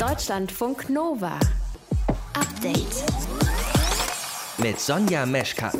Deutschlandfunk 0.00 0.88
Nova. 0.88 1.38
Update. 2.32 3.04
Mit 4.56 4.80
Sonja 4.80 5.26
Meschkat. 5.26 5.76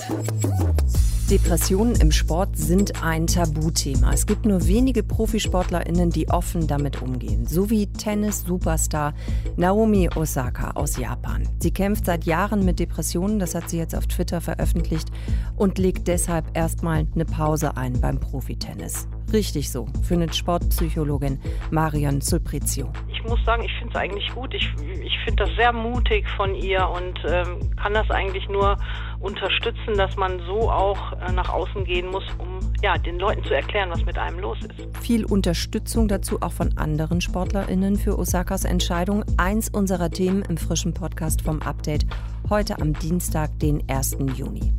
Depressionen 1.30 1.95
im 2.03 2.12
Sport 2.12 2.54
sind 2.59 3.03
ein 3.03 3.27
Tabuthema. 3.27 4.12
Es 4.12 4.27
gibt 4.27 4.45
nur 4.45 4.67
wenige 4.67 5.03
ProfisportlerInnen, 5.03 6.11
die 6.11 6.29
offen 6.29 6.67
damit 6.67 7.01
umgehen. 7.01 7.46
So 7.46 7.71
wie 7.71 7.87
Tennis-Superstar 7.87 9.14
Naomi 9.56 10.11
Osaka 10.14 10.73
aus 10.73 10.98
Japan. 10.98 11.48
Sie 11.61 11.71
kämpft 11.71 12.05
seit 12.05 12.25
Jahren 12.25 12.66
mit 12.66 12.79
Depressionen, 12.79 13.39
das 13.39 13.55
hat 13.55 13.71
sie 13.71 13.79
jetzt 13.79 13.95
auf 13.95 14.07
Twitter 14.07 14.43
veröffentlicht 14.43 15.09
und 15.57 15.79
legt 15.79 16.09
deshalb 16.09 16.45
erstmal 16.55 17.07
eine 17.14 17.25
Pause 17.25 17.75
ein 17.79 17.98
beim 17.98 18.21
Profitennis. 18.21 19.09
Richtig 19.32 19.71
so, 19.71 19.87
findet 20.02 20.34
Sportpsychologin 20.34 21.39
Marion 21.71 22.21
Sulprizio. 22.21 22.93
Ich 23.31 23.37
muss 23.37 23.47
sagen, 23.47 23.62
ich 23.62 23.73
finde 23.75 23.91
es 23.91 23.97
eigentlich 23.97 24.35
gut. 24.35 24.53
Ich, 24.55 24.69
ich 25.05 25.16
finde 25.20 25.45
das 25.45 25.55
sehr 25.55 25.73
mutig 25.73 26.29
von 26.30 26.52
ihr 26.57 26.88
und 26.88 27.16
ähm, 27.29 27.77
kann 27.77 27.95
das 27.95 28.11
eigentlich 28.11 28.48
nur 28.48 28.77
unterstützen, 29.21 29.97
dass 29.97 30.16
man 30.16 30.41
so 30.48 30.69
auch 30.69 31.12
äh, 31.12 31.30
nach 31.30 31.48
außen 31.48 31.85
gehen 31.85 32.09
muss, 32.09 32.24
um 32.38 32.59
ja, 32.83 32.98
den 32.98 33.21
Leuten 33.21 33.45
zu 33.45 33.55
erklären, 33.55 33.88
was 33.91 34.05
mit 34.05 34.19
einem 34.19 34.41
los 34.41 34.59
ist. 34.62 34.97
Viel 35.01 35.24
Unterstützung 35.24 36.09
dazu 36.09 36.43
auch 36.43 36.51
von 36.51 36.77
anderen 36.77 37.21
SportlerInnen 37.21 37.95
für 37.95 38.19
Osakas 38.19 38.65
Entscheidung. 38.65 39.24
Eins 39.37 39.69
unserer 39.69 40.10
Themen 40.10 40.43
im 40.49 40.57
frischen 40.57 40.93
Podcast 40.93 41.43
vom 41.43 41.62
Update 41.62 42.07
heute 42.49 42.80
am 42.80 42.95
Dienstag, 42.95 43.57
den 43.60 43.88
1. 43.88 44.16
Juni. 44.35 44.73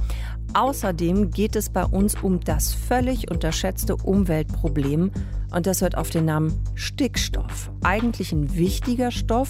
Außerdem 0.54 1.32
geht 1.32 1.56
es 1.56 1.70
bei 1.70 1.86
uns 1.86 2.16
um 2.22 2.42
das 2.42 2.74
völlig 2.74 3.32
unterschätzte 3.32 3.96
Umweltproblem 3.96 5.10
und 5.52 5.68
das 5.68 5.82
hört 5.82 5.98
auf 5.98 6.10
den 6.10 6.26
Namen 6.26 6.54
Stickstoff. 6.76 7.72
Eigentlich 7.84 8.32
ein 8.32 8.56
wichtiger 8.56 9.12
Stoff. 9.12 9.50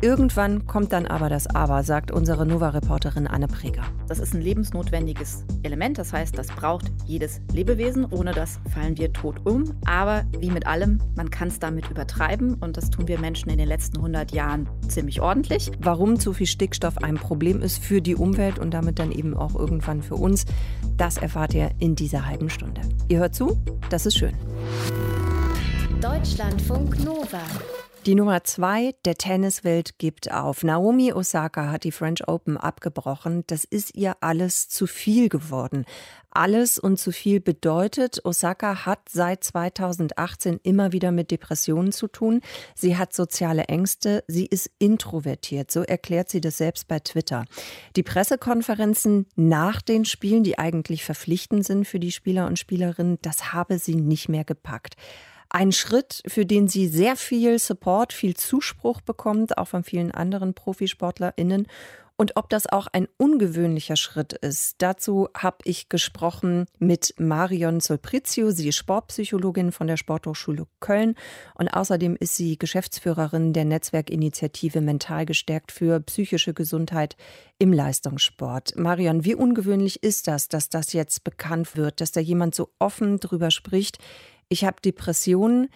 Irgendwann 0.00 0.66
kommt 0.66 0.92
dann 0.92 1.06
aber 1.06 1.28
das 1.28 1.48
Aber, 1.48 1.82
sagt 1.82 2.12
unsere 2.12 2.46
Nova-Reporterin 2.46 3.26
Anne 3.26 3.48
Preger. 3.48 3.82
Das 4.06 4.20
ist 4.20 4.32
ein 4.32 4.40
lebensnotwendiges 4.40 5.44
Element, 5.64 5.98
das 5.98 6.12
heißt, 6.12 6.38
das 6.38 6.46
braucht 6.48 6.86
jedes 7.04 7.40
Lebewesen. 7.52 8.04
Ohne 8.04 8.32
das 8.32 8.60
fallen 8.72 8.96
wir 8.96 9.12
tot 9.12 9.44
um. 9.44 9.74
Aber 9.86 10.24
wie 10.38 10.50
mit 10.50 10.66
allem, 10.66 11.00
man 11.16 11.30
kann 11.30 11.48
es 11.48 11.58
damit 11.58 11.90
übertreiben 11.90 12.54
und 12.54 12.76
das 12.76 12.90
tun 12.90 13.08
wir 13.08 13.18
Menschen 13.18 13.50
in 13.50 13.58
den 13.58 13.68
letzten 13.68 13.96
100 13.96 14.32
Jahren 14.32 14.68
ziemlich 14.86 15.20
ordentlich. 15.20 15.72
Warum 15.80 16.20
zu 16.20 16.32
viel 16.32 16.46
Stickstoff 16.46 16.98
ein 16.98 17.16
Problem 17.16 17.60
ist 17.60 17.82
für 17.82 18.00
die 18.00 18.14
Umwelt 18.14 18.58
und 18.58 18.72
damit 18.72 18.98
dann 18.98 19.10
eben 19.10 19.34
auch 19.34 19.56
irgendwann 19.56 20.02
für 20.02 20.14
uns, 20.14 20.44
das 20.96 21.16
erfahrt 21.16 21.54
ihr 21.54 21.70
in 21.78 21.96
dieser 21.96 22.26
halben 22.26 22.50
Stunde. 22.50 22.82
Ihr 23.08 23.18
hört 23.18 23.34
zu, 23.34 23.58
das 23.90 24.06
ist 24.06 24.16
schön. 24.16 24.34
Deutschlandfunk 26.00 27.02
Nova. 27.04 27.42
Die 28.06 28.14
Nummer 28.14 28.44
zwei 28.44 28.94
der 29.04 29.16
Tenniswelt 29.16 29.98
gibt 29.98 30.30
auf. 30.30 30.62
Naomi 30.62 31.12
Osaka 31.12 31.72
hat 31.72 31.82
die 31.82 31.90
French 31.90 32.28
Open 32.28 32.56
abgebrochen. 32.56 33.42
Das 33.48 33.64
ist 33.64 33.96
ihr 33.96 34.16
alles 34.20 34.68
zu 34.68 34.86
viel 34.86 35.28
geworden. 35.28 35.84
Alles 36.30 36.78
und 36.78 36.98
zu 37.00 37.10
viel 37.10 37.40
bedeutet, 37.40 38.24
Osaka 38.24 38.86
hat 38.86 39.08
seit 39.10 39.42
2018 39.42 40.60
immer 40.62 40.92
wieder 40.92 41.10
mit 41.10 41.32
Depressionen 41.32 41.90
zu 41.90 42.06
tun. 42.06 42.42
Sie 42.76 42.96
hat 42.96 43.12
soziale 43.12 43.64
Ängste. 43.64 44.22
Sie 44.28 44.46
ist 44.46 44.70
introvertiert. 44.78 45.72
So 45.72 45.82
erklärt 45.82 46.28
sie 46.28 46.40
das 46.40 46.58
selbst 46.58 46.86
bei 46.86 47.00
Twitter. 47.00 47.44
Die 47.96 48.04
Pressekonferenzen 48.04 49.26
nach 49.34 49.82
den 49.82 50.04
Spielen, 50.04 50.44
die 50.44 50.60
eigentlich 50.60 51.04
verpflichtend 51.04 51.66
sind 51.66 51.88
für 51.88 51.98
die 51.98 52.12
Spieler 52.12 52.46
und 52.46 52.56
Spielerinnen, 52.56 53.18
das 53.22 53.52
habe 53.52 53.80
sie 53.80 53.96
nicht 53.96 54.28
mehr 54.28 54.44
gepackt. 54.44 54.94
Ein 55.50 55.72
Schritt, 55.72 56.22
für 56.26 56.44
den 56.44 56.68
sie 56.68 56.88
sehr 56.88 57.16
viel 57.16 57.58
Support, 57.58 58.12
viel 58.12 58.36
Zuspruch 58.36 59.00
bekommt, 59.00 59.56
auch 59.56 59.68
von 59.68 59.82
vielen 59.82 60.10
anderen 60.10 60.54
ProfisportlerInnen. 60.54 61.66
Und 62.20 62.34
ob 62.34 62.50
das 62.50 62.66
auch 62.66 62.88
ein 62.88 63.06
ungewöhnlicher 63.16 63.94
Schritt 63.94 64.32
ist, 64.32 64.74
dazu 64.78 65.28
habe 65.36 65.58
ich 65.62 65.88
gesprochen 65.88 66.66
mit 66.80 67.14
Marion 67.16 67.78
Solprizio. 67.78 68.50
Sie 68.50 68.68
ist 68.68 68.74
Sportpsychologin 68.74 69.70
von 69.70 69.86
der 69.86 69.96
Sporthochschule 69.96 70.66
Köln 70.80 71.14
und 71.54 71.68
außerdem 71.68 72.16
ist 72.16 72.34
sie 72.34 72.58
Geschäftsführerin 72.58 73.52
der 73.52 73.64
Netzwerkinitiative 73.66 74.80
Mental 74.80 75.26
gestärkt 75.26 75.70
für 75.70 76.00
psychische 76.00 76.54
Gesundheit 76.54 77.16
im 77.60 77.72
Leistungssport. 77.72 78.76
Marion, 78.76 79.24
wie 79.24 79.36
ungewöhnlich 79.36 80.02
ist 80.02 80.26
das, 80.26 80.48
dass 80.48 80.68
das 80.68 80.92
jetzt 80.92 81.22
bekannt 81.22 81.76
wird, 81.76 82.00
dass 82.00 82.10
da 82.10 82.18
jemand 82.18 82.56
so 82.56 82.70
offen 82.80 83.20
drüber 83.20 83.52
spricht? 83.52 83.98
Ich 84.48 84.64
habe 84.64 84.80
Depressionen, 84.84 85.70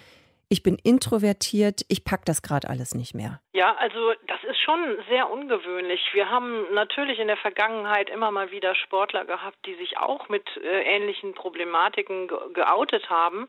ich 0.49 0.62
bin 0.62 0.77
introvertiert, 0.77 1.81
ich 1.88 2.05
packe 2.05 2.25
das 2.27 2.43
gerade 2.43 2.69
alles 2.69 2.94
nicht 2.94 3.15
mehr. 3.15 3.41
Ja, 3.55 3.75
also 3.77 4.12
das 4.27 4.44
ist 4.44 4.60
schon 4.60 4.99
sehr 5.09 5.31
ungewöhnlich. 5.31 6.00
Wir 6.12 6.28
haben 6.28 6.75
natürlich 6.75 7.19
in 7.19 7.28
der 7.28 7.38
Vergangenheit 7.38 8.11
immer 8.11 8.31
mal 8.31 8.50
wieder 8.50 8.75
Sportler 8.75 9.25
gehabt, 9.25 9.56
die 9.65 9.75
sich 9.77 9.97
auch 9.97 10.28
mit 10.28 10.44
äh, 10.59 10.82
ähnlichen 10.82 11.32
Problematiken 11.32 12.28
ge 12.28 12.37
geoutet 12.53 13.09
haben 13.09 13.49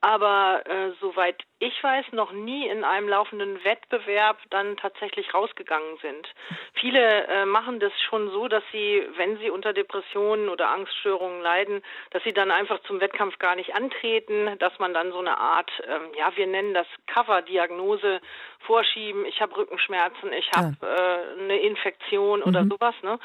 aber 0.00 0.62
äh, 0.66 0.92
soweit 1.00 1.36
ich 1.62 1.84
weiß, 1.84 2.06
noch 2.12 2.32
nie 2.32 2.66
in 2.68 2.84
einem 2.84 3.06
laufenden 3.06 3.62
Wettbewerb 3.64 4.38
dann 4.48 4.78
tatsächlich 4.78 5.34
rausgegangen 5.34 5.98
sind. 6.00 6.26
Viele 6.72 7.26
äh, 7.26 7.44
machen 7.44 7.80
das 7.80 7.92
schon 8.08 8.30
so, 8.30 8.48
dass 8.48 8.64
sie, 8.72 9.06
wenn 9.16 9.36
sie 9.36 9.50
unter 9.50 9.74
Depressionen 9.74 10.48
oder 10.48 10.70
Angststörungen 10.70 11.42
leiden, 11.42 11.82
dass 12.12 12.24
sie 12.24 12.32
dann 12.32 12.50
einfach 12.50 12.80
zum 12.84 13.00
Wettkampf 13.00 13.38
gar 13.38 13.56
nicht 13.56 13.74
antreten, 13.74 14.58
dass 14.58 14.78
man 14.78 14.94
dann 14.94 15.12
so 15.12 15.18
eine 15.18 15.36
Art, 15.36 15.70
ähm, 15.86 16.12
ja, 16.16 16.34
wir 16.34 16.46
nennen 16.46 16.72
das 16.72 16.86
Cover-Diagnose 17.06 18.22
vorschieben. 18.60 19.24
Ich 19.26 19.40
habe 19.40 19.56
Rückenschmerzen, 19.56 20.32
ich 20.32 20.50
habe 20.52 20.76
ja. 20.80 20.88
äh, 20.88 21.40
eine 21.40 21.58
Infektion 21.58 22.42
oder 22.42 22.62
mhm. 22.62 22.70
sowas. 22.70 22.94
Ne? 23.02 23.18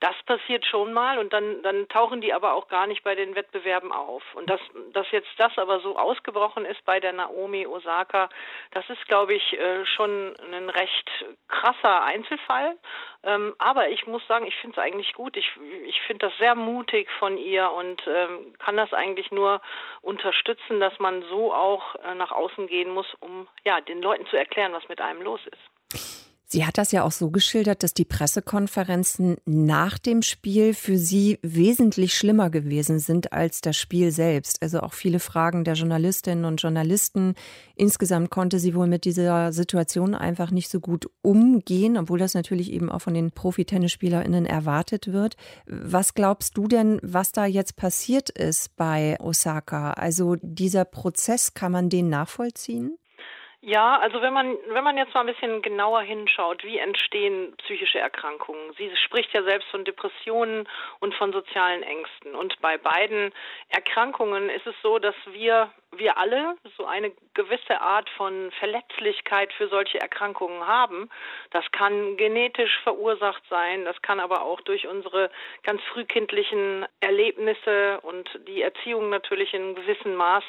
Das 0.00 0.14
passiert 0.26 0.64
schon 0.66 0.92
mal 0.92 1.18
und 1.18 1.32
dann, 1.32 1.62
dann 1.62 1.88
tauchen 1.88 2.20
die 2.20 2.32
aber 2.32 2.54
auch 2.54 2.68
gar 2.68 2.86
nicht 2.86 3.02
bei 3.02 3.14
den 3.14 3.34
Wettbewerben 3.34 3.90
auf. 3.92 4.22
Und 4.34 4.48
dass, 4.48 4.60
dass 4.92 5.10
jetzt 5.10 5.30
das 5.38 5.56
aber 5.58 5.80
so 5.80 5.98
aus 5.98 6.12
ausgebrochen 6.12 6.64
ist 6.64 6.84
bei 6.84 7.00
der 7.00 7.12
Naomi 7.12 7.66
Osaka, 7.66 8.28
das 8.72 8.88
ist, 8.90 9.06
glaube 9.08 9.34
ich, 9.34 9.52
äh, 9.54 9.84
schon 9.86 10.34
ein 10.52 10.68
recht 10.68 11.10
krasser 11.48 12.02
Einzelfall. 12.02 12.76
Ähm, 13.24 13.54
aber 13.58 13.88
ich 13.88 14.06
muss 14.06 14.26
sagen, 14.26 14.46
ich 14.46 14.56
finde 14.56 14.78
es 14.78 14.82
eigentlich 14.82 15.12
gut. 15.14 15.36
Ich, 15.36 15.48
ich 15.86 16.00
finde 16.02 16.26
das 16.26 16.36
sehr 16.38 16.54
mutig 16.54 17.08
von 17.18 17.38
ihr 17.38 17.70
und 17.70 18.02
ähm, 18.06 18.54
kann 18.58 18.76
das 18.76 18.92
eigentlich 18.92 19.30
nur 19.30 19.60
unterstützen, 20.00 20.80
dass 20.80 20.98
man 20.98 21.22
so 21.22 21.54
auch 21.54 21.94
äh, 21.96 22.14
nach 22.14 22.32
außen 22.32 22.66
gehen 22.66 22.90
muss, 22.90 23.06
um 23.20 23.46
ja 23.64 23.80
den 23.80 24.02
Leuten 24.02 24.26
zu 24.26 24.36
erklären, 24.36 24.72
was 24.72 24.88
mit 24.88 25.00
einem 25.00 25.22
los 25.22 25.40
ist. 25.46 26.31
Sie 26.52 26.66
hat 26.66 26.76
das 26.76 26.92
ja 26.92 27.02
auch 27.02 27.12
so 27.12 27.30
geschildert, 27.30 27.82
dass 27.82 27.94
die 27.94 28.04
Pressekonferenzen 28.04 29.38
nach 29.46 29.96
dem 29.96 30.20
Spiel 30.20 30.74
für 30.74 30.98
sie 30.98 31.38
wesentlich 31.40 32.12
schlimmer 32.12 32.50
gewesen 32.50 32.98
sind 32.98 33.32
als 33.32 33.62
das 33.62 33.78
Spiel 33.78 34.12
selbst. 34.12 34.60
Also 34.60 34.80
auch 34.80 34.92
viele 34.92 35.18
Fragen 35.18 35.64
der 35.64 35.76
Journalistinnen 35.76 36.44
und 36.44 36.60
Journalisten. 36.60 37.36
Insgesamt 37.74 38.28
konnte 38.28 38.58
sie 38.58 38.74
wohl 38.74 38.86
mit 38.86 39.06
dieser 39.06 39.50
Situation 39.54 40.14
einfach 40.14 40.50
nicht 40.50 40.68
so 40.68 40.78
gut 40.78 41.08
umgehen, 41.22 41.96
obwohl 41.96 42.18
das 42.18 42.34
natürlich 42.34 42.70
eben 42.70 42.92
auch 42.92 43.00
von 43.00 43.14
den 43.14 43.30
Profi-Tennisspielerinnen 43.30 44.44
erwartet 44.44 45.10
wird. 45.10 45.36
Was 45.64 46.12
glaubst 46.12 46.58
du 46.58 46.68
denn, 46.68 47.00
was 47.02 47.32
da 47.32 47.46
jetzt 47.46 47.76
passiert 47.76 48.28
ist 48.28 48.76
bei 48.76 49.18
Osaka? 49.20 49.92
Also 49.92 50.36
dieser 50.42 50.84
Prozess, 50.84 51.54
kann 51.54 51.72
man 51.72 51.88
den 51.88 52.10
nachvollziehen? 52.10 52.98
Ja, 53.64 53.96
also 54.00 54.20
wenn 54.20 54.32
man 54.32 54.56
wenn 54.70 54.82
man 54.82 54.96
jetzt 54.96 55.14
mal 55.14 55.20
ein 55.20 55.32
bisschen 55.32 55.62
genauer 55.62 56.02
hinschaut, 56.02 56.64
wie 56.64 56.78
entstehen 56.78 57.54
psychische 57.58 58.00
Erkrankungen? 58.00 58.72
Sie 58.76 58.90
spricht 58.96 59.32
ja 59.32 59.44
selbst 59.44 59.68
von 59.70 59.84
Depressionen 59.84 60.68
und 60.98 61.14
von 61.14 61.32
sozialen 61.32 61.84
Ängsten 61.84 62.34
und 62.34 62.60
bei 62.60 62.76
beiden 62.76 63.32
Erkrankungen 63.68 64.50
ist 64.50 64.66
es 64.66 64.74
so, 64.82 64.98
dass 64.98 65.14
wir 65.30 65.70
wir 65.96 66.18
alle 66.18 66.56
so 66.76 66.86
eine 66.86 67.12
gewisse 67.34 67.80
Art 67.80 68.08
von 68.10 68.50
Verletzlichkeit 68.58 69.52
für 69.52 69.68
solche 69.68 70.00
Erkrankungen 70.00 70.66
haben. 70.66 71.10
Das 71.50 71.64
kann 71.72 72.16
genetisch 72.16 72.78
verursacht 72.82 73.42
sein, 73.50 73.84
das 73.84 74.00
kann 74.02 74.20
aber 74.20 74.42
auch 74.42 74.60
durch 74.62 74.86
unsere 74.86 75.30
ganz 75.62 75.82
frühkindlichen 75.92 76.86
Erlebnisse 77.00 78.00
und 78.02 78.28
die 78.46 78.62
Erziehung 78.62 79.10
natürlich 79.10 79.52
in 79.54 79.74
gewissem 79.74 80.14
Maß 80.14 80.44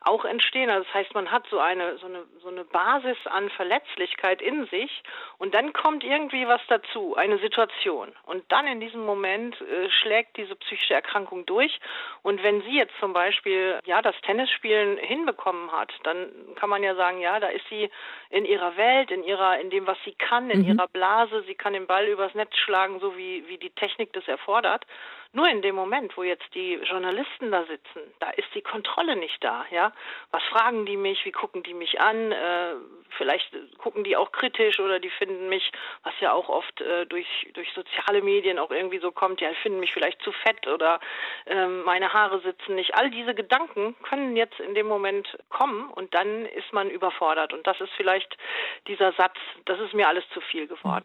auch 0.00 0.24
entstehen. 0.24 0.70
Also 0.70 0.84
das 0.84 0.94
heißt, 0.94 1.14
man 1.14 1.30
hat 1.30 1.46
so 1.50 1.58
eine 1.58 1.98
so 1.98 2.06
eine 2.06 2.24
so 2.42 2.48
eine 2.48 2.64
Basis 2.64 3.18
an 3.26 3.50
Verletzlichkeit 3.50 4.42
in 4.42 4.66
sich 4.66 5.02
und 5.38 5.54
dann 5.54 5.72
kommt 5.72 6.04
irgendwie 6.04 6.46
was 6.46 6.60
dazu, 6.68 7.16
eine 7.16 7.38
Situation 7.38 8.12
und 8.24 8.44
dann 8.50 8.66
in 8.66 8.80
diesem 8.80 9.04
Moment 9.04 9.60
äh, 9.60 9.90
schlägt 9.90 10.36
diese 10.36 10.56
psychische 10.56 10.94
Erkrankung 10.94 11.46
durch 11.46 11.78
und 12.22 12.42
wenn 12.42 12.62
Sie 12.62 12.76
jetzt 12.76 12.94
zum 13.00 13.12
Beispiel 13.12 13.80
ja 13.84 14.02
das 14.02 14.14
Tennisspielen 14.22 14.87
Regeln 14.88 14.98
hinbekommen 14.98 15.72
hat, 15.72 15.92
dann 16.04 16.28
kann 16.56 16.70
man 16.70 16.82
ja 16.82 16.94
sagen, 16.94 17.20
ja, 17.20 17.40
da 17.40 17.48
ist 17.48 17.64
sie 17.68 17.90
in 18.30 18.44
ihrer 18.44 18.76
Welt, 18.76 19.10
in 19.10 19.24
ihrer, 19.24 19.58
in 19.60 19.70
dem, 19.70 19.86
was 19.86 19.98
sie 20.04 20.14
kann, 20.14 20.50
in 20.50 20.60
mhm. 20.60 20.68
ihrer 20.68 20.88
Blase, 20.88 21.42
sie 21.46 21.54
kann 21.54 21.72
den 21.72 21.86
Ball 21.86 22.06
übers 22.06 22.34
Netz 22.34 22.56
schlagen, 22.56 23.00
so 23.00 23.16
wie, 23.16 23.46
wie 23.48 23.58
die 23.58 23.70
Technik 23.70 24.12
das 24.12 24.26
erfordert. 24.28 24.84
Nur 25.32 25.46
in 25.48 25.60
dem 25.60 25.74
Moment, 25.74 26.16
wo 26.16 26.22
jetzt 26.22 26.54
die 26.54 26.74
Journalisten 26.76 27.50
da 27.50 27.64
sitzen, 27.64 28.00
da 28.18 28.30
ist 28.30 28.48
die 28.54 28.62
Kontrolle 28.62 29.14
nicht 29.14 29.44
da, 29.44 29.66
ja. 29.70 29.92
Was 30.30 30.42
fragen 30.44 30.86
die 30.86 30.96
mich, 30.96 31.22
wie 31.26 31.32
gucken 31.32 31.62
die 31.62 31.74
mich 31.74 32.00
an? 32.00 32.32
Äh, 32.32 32.76
vielleicht 33.18 33.54
gucken 33.76 34.04
die 34.04 34.16
auch 34.16 34.32
kritisch 34.32 34.80
oder 34.80 35.00
die 35.00 35.10
finden 35.10 35.50
mich, 35.50 35.70
was 36.02 36.14
ja 36.20 36.32
auch 36.32 36.48
oft 36.48 36.80
äh, 36.80 37.04
durch, 37.04 37.26
durch 37.52 37.70
soziale 37.74 38.22
Medien 38.22 38.58
auch 38.58 38.70
irgendwie 38.70 39.00
so 39.00 39.12
kommt, 39.12 39.42
ja, 39.42 39.52
finden 39.62 39.80
mich 39.80 39.92
vielleicht 39.92 40.22
zu 40.22 40.32
fett 40.32 40.66
oder 40.66 40.98
ähm, 41.44 41.82
meine 41.84 42.10
Haare 42.12 42.40
sitzen 42.40 42.74
nicht. 42.74 42.94
All 42.94 43.10
diese 43.10 43.34
Gedanken 43.34 43.96
können 44.04 44.34
jetzt 44.34 44.58
in 44.60 44.74
dem 44.74 44.86
Moment 44.86 45.38
kommen 45.50 45.90
und 45.90 46.14
dann 46.14 46.46
ist 46.46 46.72
man 46.72 46.88
überfordert. 46.88 47.52
Und 47.52 47.66
das 47.66 47.78
ist 47.82 47.92
vielleicht 47.98 48.38
dieser 48.86 49.12
Satz, 49.12 49.36
das 49.66 49.78
ist 49.78 49.92
mir 49.92 50.08
alles 50.08 50.24
zu 50.30 50.40
viel 50.40 50.66
geworden. 50.66 51.04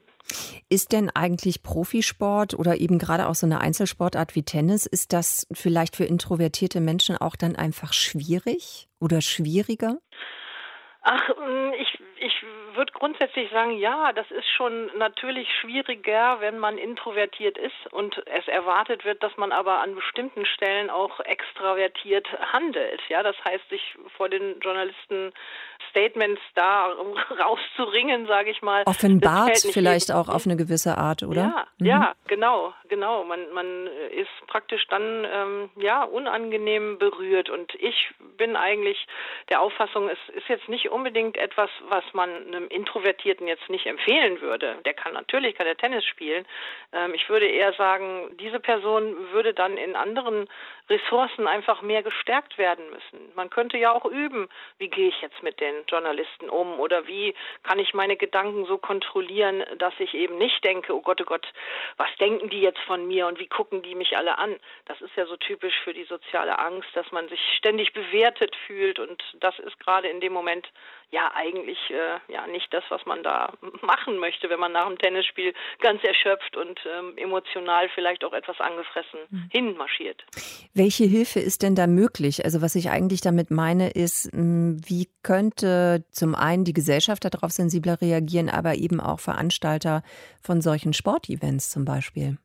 Ist 0.70 0.92
denn 0.92 1.10
eigentlich 1.10 1.64
Profisport 1.64 2.54
oder 2.54 2.78
eben 2.78 3.00
gerade 3.00 3.28
auch 3.28 3.36
so 3.36 3.46
eine 3.46 3.62
Einzelsportart 3.62 4.36
wie 4.36 4.44
Tennis, 4.44 4.86
ist 4.86 5.14
das 5.14 5.48
vielleicht 5.52 5.96
für 5.96 6.06
introvertierte 6.06 6.82
Menschen 6.82 7.18
auch 7.18 7.36
dann 7.36 7.56
einfach 7.56 7.94
schwierig 7.94 8.88
oder 9.00 9.22
schwieriger? 9.22 9.98
Ach, 11.02 11.30
mm, 11.30 11.74
ich, 11.80 11.93
ich 12.24 12.46
würde 12.74 12.94
grundsätzlich 12.94 13.52
sagen, 13.52 13.78
ja, 13.78 14.14
das 14.14 14.30
ist 14.32 14.48
schon 14.56 14.90
natürlich 14.98 15.48
schwieriger, 15.60 16.40
wenn 16.40 16.58
man 16.58 16.78
introvertiert 16.78 17.58
ist 17.58 17.92
und 17.92 18.16
es 18.28 18.48
erwartet 18.48 19.04
wird, 19.04 19.22
dass 19.22 19.36
man 19.36 19.52
aber 19.52 19.82
an 19.82 19.96
bestimmten 19.96 20.46
Stellen 20.46 20.90
auch 20.90 21.20
extravertiert 21.20 22.28
handelt. 22.54 23.02
Ja, 23.10 23.24
das 23.24 23.36
heißt, 23.44 23.68
sich 23.70 23.96
vor 24.16 24.30
den 24.30 24.60
Journalisten 24.62 25.34
Statements 25.90 26.42
da 26.56 26.88
rauszuringen, 27.40 28.26
sage 28.28 28.52
ich 28.52 28.62
mal. 28.62 28.84
Offenbart 28.86 29.58
vielleicht 29.74 30.12
auch 30.12 30.30
auf 30.30 30.46
eine 30.46 30.56
gewisse 30.56 30.98
Art, 30.98 31.24
oder? 31.24 31.42
Ja, 31.42 31.68
mhm. 31.78 31.86
ja, 31.86 32.14
genau, 32.28 32.74
genau. 32.88 33.26
Man, 33.26 33.52
man 33.54 33.88
ist 34.12 34.48
praktisch 34.48 34.88
dann 34.88 35.28
ähm, 35.30 35.70
ja 35.76 36.04
unangenehm 36.04 36.98
berührt 36.98 37.50
und 37.50 37.76
ich 37.76 38.12
bin 38.38 38.56
eigentlich 38.56 39.06
der 39.50 39.62
Auffassung, 39.62 40.10
es 40.10 40.36
ist 40.36 40.48
jetzt 40.48 40.70
nicht 40.70 40.90
unbedingt 40.90 41.38
etwas, 41.38 41.70
was 41.90 42.04
man 42.14 42.30
einem 42.48 42.68
Introvertierten 42.68 43.48
jetzt 43.48 43.70
nicht 43.70 43.86
empfehlen 43.86 44.42
würde. 44.42 44.78
Der 44.86 44.94
kann 44.94 45.14
natürlich 45.14 45.56
kann 45.56 45.66
der 45.66 45.78
Tennis 45.78 46.06
spielen. 46.06 46.46
Ähm, 46.92 47.14
ich 47.14 47.30
würde 47.30 47.48
eher 47.48 47.74
sagen, 47.74 48.36
diese 48.40 48.60
Person 48.60 49.16
würde 49.32 49.54
dann 49.54 49.78
in 49.78 49.96
anderen 49.96 50.48
Ressourcen 50.90 51.48
einfach 51.48 51.82
mehr 51.82 52.04
gestärkt 52.04 52.58
werden 52.58 52.90
müssen. 52.90 53.32
Man 53.36 53.50
könnte 53.50 53.78
ja 53.78 53.92
auch 53.92 54.06
üben, 54.06 54.50
wie 54.78 54.90
gehe 54.90 55.10
ich 55.10 55.22
jetzt 55.22 55.42
mit 55.42 55.60
den 55.60 55.86
Journalisten 55.88 56.50
um 56.50 56.80
oder 56.80 57.08
wie 57.08 57.34
kann 57.64 57.80
ich 57.80 57.94
meine 57.94 58.18
Gedanken 58.18 58.66
so 58.66 58.78
kontrollieren, 58.78 59.64
dass 59.78 59.94
ich 60.00 60.14
eben 60.14 60.38
nicht 60.38 60.64
denke, 60.64 60.94
oh 60.94 61.02
Gott, 61.02 61.22
oh 61.22 61.26
Gott, 61.26 61.48
was 61.98 62.10
denken 62.20 62.50
die 62.50 62.62
jetzt 62.62 62.82
von 62.82 63.08
mir 63.08 63.28
und 63.28 63.40
wie 63.40 63.48
gucken 63.48 63.82
die 63.82 63.96
mich 63.96 64.18
alle 64.18 64.38
an? 64.38 64.58
Das 64.86 65.00
ist 65.02 65.16
ja 65.16 65.26
so 65.26 65.38
typisch 65.38 65.76
für 65.84 65.94
die 65.94 66.04
soziale 66.04 66.60
Angst, 66.60 66.90
dass 66.94 67.12
man 67.12 67.30
sich 67.30 67.40
ständig 67.58 67.94
bewertet 67.94 68.56
fühlt 68.68 69.00
und 69.00 69.24
das 69.40 69.58
ist 69.60 69.80
gerade 69.80 70.10
in 70.10 70.20
dem 70.20 70.34
Moment 70.34 70.70
ja 71.14 71.32
eigentlich 71.36 71.78
äh, 71.92 72.20
ja 72.28 72.48
nicht 72.48 72.74
das, 72.74 72.84
was 72.90 73.06
man 73.06 73.24
da 73.24 73.54
machen 73.82 74.18
möchte, 74.18 74.50
wenn 74.50 74.60
man 74.60 74.72
nach 74.72 74.88
dem 74.88 74.98
Tennisspiel 74.98 75.54
ganz 75.80 76.04
erschöpft 76.04 76.58
und 76.58 76.80
ähm, 76.86 77.18
emotional 77.18 77.88
vielleicht 77.90 78.26
auch 78.26 78.34
etwas 78.34 78.60
angefressen 78.60 79.20
mhm. 79.30 79.50
hinmarschiert. 79.52 80.24
Welche 80.76 81.04
Hilfe 81.06 81.40
ist 81.40 81.62
denn 81.62 81.76
da 81.76 81.86
möglich? 81.86 82.46
Also 82.46 82.62
was 82.62 82.74
ich 82.74 82.90
eigentlich 82.90 83.22
damit 83.22 83.52
meine, 83.52 83.92
ist, 83.92 84.32
hm, 84.34 84.78
wie 84.84 85.08
könnte 85.22 86.04
zum 86.12 86.34
einen 86.34 86.64
die 86.64 86.74
Gesellschaft 86.74 87.26
darauf 87.26 87.52
sensibler 87.52 88.02
reagieren, 88.02 88.50
aber 88.50 88.76
eben 88.76 89.00
auch 89.00 89.20
Veranstalter 89.20 90.02
von 90.42 90.62
solchen 90.62 90.94
Sportevents 90.94 91.70
zum 91.70 91.86
Beispiel? 91.86 92.38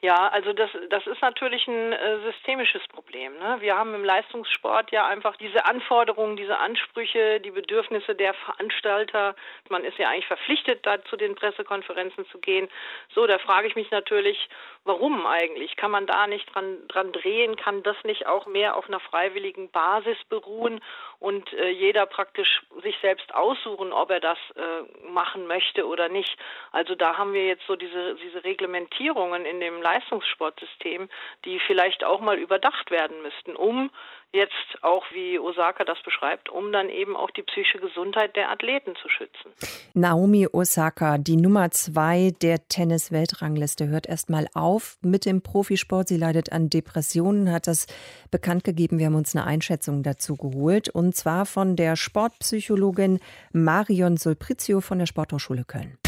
Ja, 0.00 0.28
also 0.28 0.52
das, 0.52 0.70
das 0.90 1.06
ist 1.06 1.22
natürlich 1.22 1.66
ein 1.68 1.92
äh, 1.92 2.18
systemisches 2.24 2.82
Problem. 2.88 3.38
Ne? 3.38 3.56
Wir 3.60 3.76
haben 3.76 3.94
im 3.94 4.04
Leistungssport 4.04 4.90
ja 4.90 5.06
einfach 5.06 5.36
diese 5.36 5.64
Anforderungen, 5.64 6.36
diese 6.36 6.58
Ansprüche, 6.58 7.40
die 7.40 7.52
Bedürfnisse 7.52 8.14
der 8.14 8.34
Veranstalter. 8.34 9.36
Man 9.68 9.84
ist 9.84 9.98
ja 9.98 10.08
eigentlich 10.08 10.26
verpflichtet, 10.26 10.84
da 10.84 11.02
zu 11.04 11.16
den 11.16 11.36
Pressekonferenzen 11.36 12.26
zu 12.26 12.38
gehen. 12.38 12.68
So, 13.14 13.26
da 13.26 13.38
frage 13.38 13.68
ich 13.68 13.76
mich 13.76 13.90
natürlich, 13.92 14.48
warum 14.84 15.24
eigentlich? 15.26 15.76
Kann 15.76 15.90
man 15.90 16.06
da 16.06 16.26
nicht 16.26 16.52
dran, 16.52 16.78
dran 16.88 17.12
drehen? 17.12 17.56
Kann 17.56 17.82
das 17.82 17.96
nicht 18.04 18.26
auch 18.26 18.46
mehr 18.46 18.76
auf 18.76 18.88
einer 18.88 19.00
freiwilligen 19.00 19.70
Basis 19.70 20.18
beruhen 20.28 20.80
und 21.20 21.52
äh, 21.52 21.68
jeder 21.70 22.06
praktisch 22.06 22.62
sich 22.82 22.96
selbst 23.00 23.32
aussuchen, 23.34 23.92
ob 23.92 24.10
er 24.10 24.20
das 24.20 24.38
äh, 24.56 25.08
machen 25.08 25.46
möchte 25.46 25.86
oder 25.86 26.08
nicht? 26.08 26.36
Also 26.72 26.94
da 26.96 27.16
haben 27.16 27.32
wir 27.32 27.46
jetzt 27.46 27.66
so 27.66 27.76
diese, 27.76 28.16
diese 28.16 28.42
Reglementierungen 28.42 29.44
in 29.44 29.60
dem 29.60 29.71
Leistungssportsystem, 29.80 31.08
die 31.44 31.60
vielleicht 31.66 32.04
auch 32.04 32.20
mal 32.20 32.38
überdacht 32.38 32.90
werden 32.90 33.22
müssten, 33.22 33.56
um 33.56 33.90
jetzt 34.32 34.82
auch, 34.82 35.04
wie 35.12 35.38
Osaka 35.38 35.84
das 35.84 35.98
beschreibt, 36.02 36.48
um 36.48 36.72
dann 36.72 36.88
eben 36.88 37.16
auch 37.16 37.30
die 37.30 37.42
psychische 37.42 37.78
Gesundheit 37.78 38.34
der 38.34 38.50
Athleten 38.50 38.94
zu 38.96 39.08
schützen. 39.08 39.52
Naomi 39.94 40.48
Osaka, 40.50 41.18
die 41.18 41.36
Nummer 41.36 41.70
zwei 41.70 42.32
der 42.40 42.66
Tennis-Weltrangliste, 42.68 43.88
hört 43.88 44.06
erst 44.06 44.30
mal 44.30 44.46
auf 44.54 44.96
mit 45.02 45.26
dem 45.26 45.42
Profisport. 45.42 46.08
Sie 46.08 46.16
leidet 46.16 46.50
an 46.50 46.70
Depressionen, 46.70 47.52
hat 47.52 47.66
das 47.66 47.86
bekannt 48.30 48.64
gegeben. 48.64 48.98
Wir 48.98 49.06
haben 49.06 49.14
uns 49.14 49.36
eine 49.36 49.44
Einschätzung 49.44 50.02
dazu 50.02 50.36
geholt 50.36 50.88
und 50.88 51.14
zwar 51.14 51.44
von 51.44 51.76
der 51.76 51.96
Sportpsychologin 51.96 53.20
Marion 53.52 54.16
Solprizio 54.16 54.80
von 54.80 54.98
der 54.98 55.06
Sporthochschule 55.06 55.64
Köln. 55.64 55.98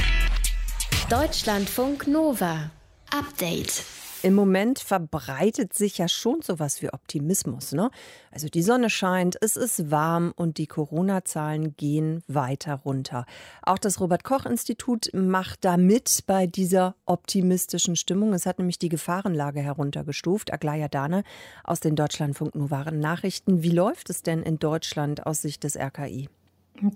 Deutschlandfunk 1.10 2.06
Nova. 2.06 2.70
Update. 3.14 3.84
Im 4.24 4.34
Moment 4.34 4.80
verbreitet 4.80 5.72
sich 5.72 5.98
ja 5.98 6.08
schon 6.08 6.42
sowas 6.42 6.82
wie 6.82 6.92
Optimismus. 6.92 7.70
Ne? 7.70 7.90
Also 8.32 8.48
die 8.48 8.62
Sonne 8.62 8.90
scheint, 8.90 9.36
es 9.40 9.56
ist 9.56 9.92
warm 9.92 10.32
und 10.34 10.58
die 10.58 10.66
Corona-Zahlen 10.66 11.76
gehen 11.76 12.24
weiter 12.26 12.74
runter. 12.84 13.24
Auch 13.62 13.78
das 13.78 14.00
Robert-Koch-Institut 14.00 15.10
macht 15.12 15.64
da 15.64 15.76
mit 15.76 16.24
bei 16.26 16.48
dieser 16.48 16.96
optimistischen 17.06 17.94
Stimmung. 17.94 18.32
Es 18.32 18.46
hat 18.46 18.58
nämlich 18.58 18.80
die 18.80 18.88
Gefahrenlage 18.88 19.60
heruntergestuft. 19.60 20.52
Aglaya 20.52 20.88
Dane 20.88 21.22
aus 21.62 21.78
den 21.78 21.94
Deutschlandfunk 21.94 22.56
Novaren 22.56 22.98
Nachrichten. 22.98 23.62
Wie 23.62 23.70
läuft 23.70 24.10
es 24.10 24.22
denn 24.22 24.42
in 24.42 24.58
Deutschland 24.58 25.24
aus 25.24 25.40
Sicht 25.40 25.62
des 25.62 25.76
RKI? 25.76 26.28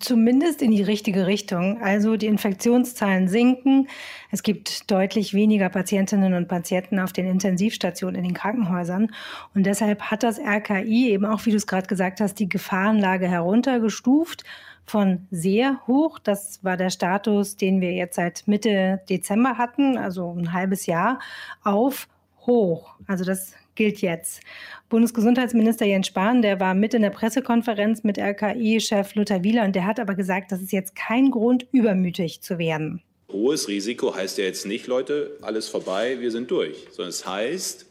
Zumindest 0.00 0.60
in 0.60 0.72
die 0.72 0.82
richtige 0.82 1.28
Richtung. 1.28 1.80
Also 1.80 2.16
die 2.16 2.26
Infektionszahlen 2.26 3.28
sinken. 3.28 3.88
Es 4.32 4.42
gibt 4.42 4.90
deutlich 4.90 5.34
weniger 5.34 5.68
Patientinnen 5.68 6.34
und 6.34 6.48
Patienten 6.48 6.98
auf 6.98 7.12
den 7.12 7.26
Intensivstationen 7.26 8.16
in 8.16 8.24
den 8.24 8.34
Krankenhäusern. 8.34 9.12
Und 9.54 9.66
deshalb 9.66 10.02
hat 10.02 10.24
das 10.24 10.40
RKI 10.40 11.10
eben 11.10 11.24
auch, 11.24 11.46
wie 11.46 11.52
du 11.52 11.56
es 11.56 11.68
gerade 11.68 11.86
gesagt 11.86 12.20
hast, 12.20 12.40
die 12.40 12.48
Gefahrenlage 12.48 13.28
heruntergestuft 13.28 14.42
von 14.84 15.28
sehr 15.30 15.80
hoch. 15.86 16.18
Das 16.18 16.64
war 16.64 16.76
der 16.76 16.90
Status, 16.90 17.56
den 17.56 17.80
wir 17.80 17.92
jetzt 17.92 18.16
seit 18.16 18.48
Mitte 18.48 19.00
Dezember 19.08 19.58
hatten, 19.58 19.96
also 19.96 20.32
ein 20.32 20.52
halbes 20.52 20.86
Jahr, 20.86 21.20
auf 21.62 22.08
hoch. 22.46 22.96
Also 23.06 23.24
das 23.24 23.54
gilt 23.78 24.02
jetzt. 24.02 24.42
Bundesgesundheitsminister 24.90 25.86
Jens 25.86 26.08
Spahn, 26.08 26.42
der 26.42 26.60
war 26.60 26.74
mit 26.74 26.92
in 26.92 27.02
der 27.02 27.10
Pressekonferenz 27.10 28.04
mit 28.04 28.18
RKI-Chef 28.18 29.14
Luther 29.14 29.42
Wieler 29.42 29.64
und 29.64 29.74
der 29.74 29.86
hat 29.86 30.00
aber 30.00 30.14
gesagt, 30.14 30.52
das 30.52 30.60
ist 30.60 30.72
jetzt 30.72 30.94
kein 30.94 31.30
Grund, 31.30 31.66
übermütig 31.72 32.42
zu 32.42 32.58
werden. 32.58 33.02
Hohes 33.30 33.68
Risiko 33.68 34.14
heißt 34.14 34.38
ja 34.38 34.44
jetzt 34.44 34.66
nicht, 34.66 34.86
Leute, 34.86 35.38
alles 35.42 35.68
vorbei, 35.68 36.20
wir 36.20 36.30
sind 36.30 36.50
durch, 36.50 36.88
sondern 36.90 37.10
es 37.10 37.26
heißt, 37.26 37.86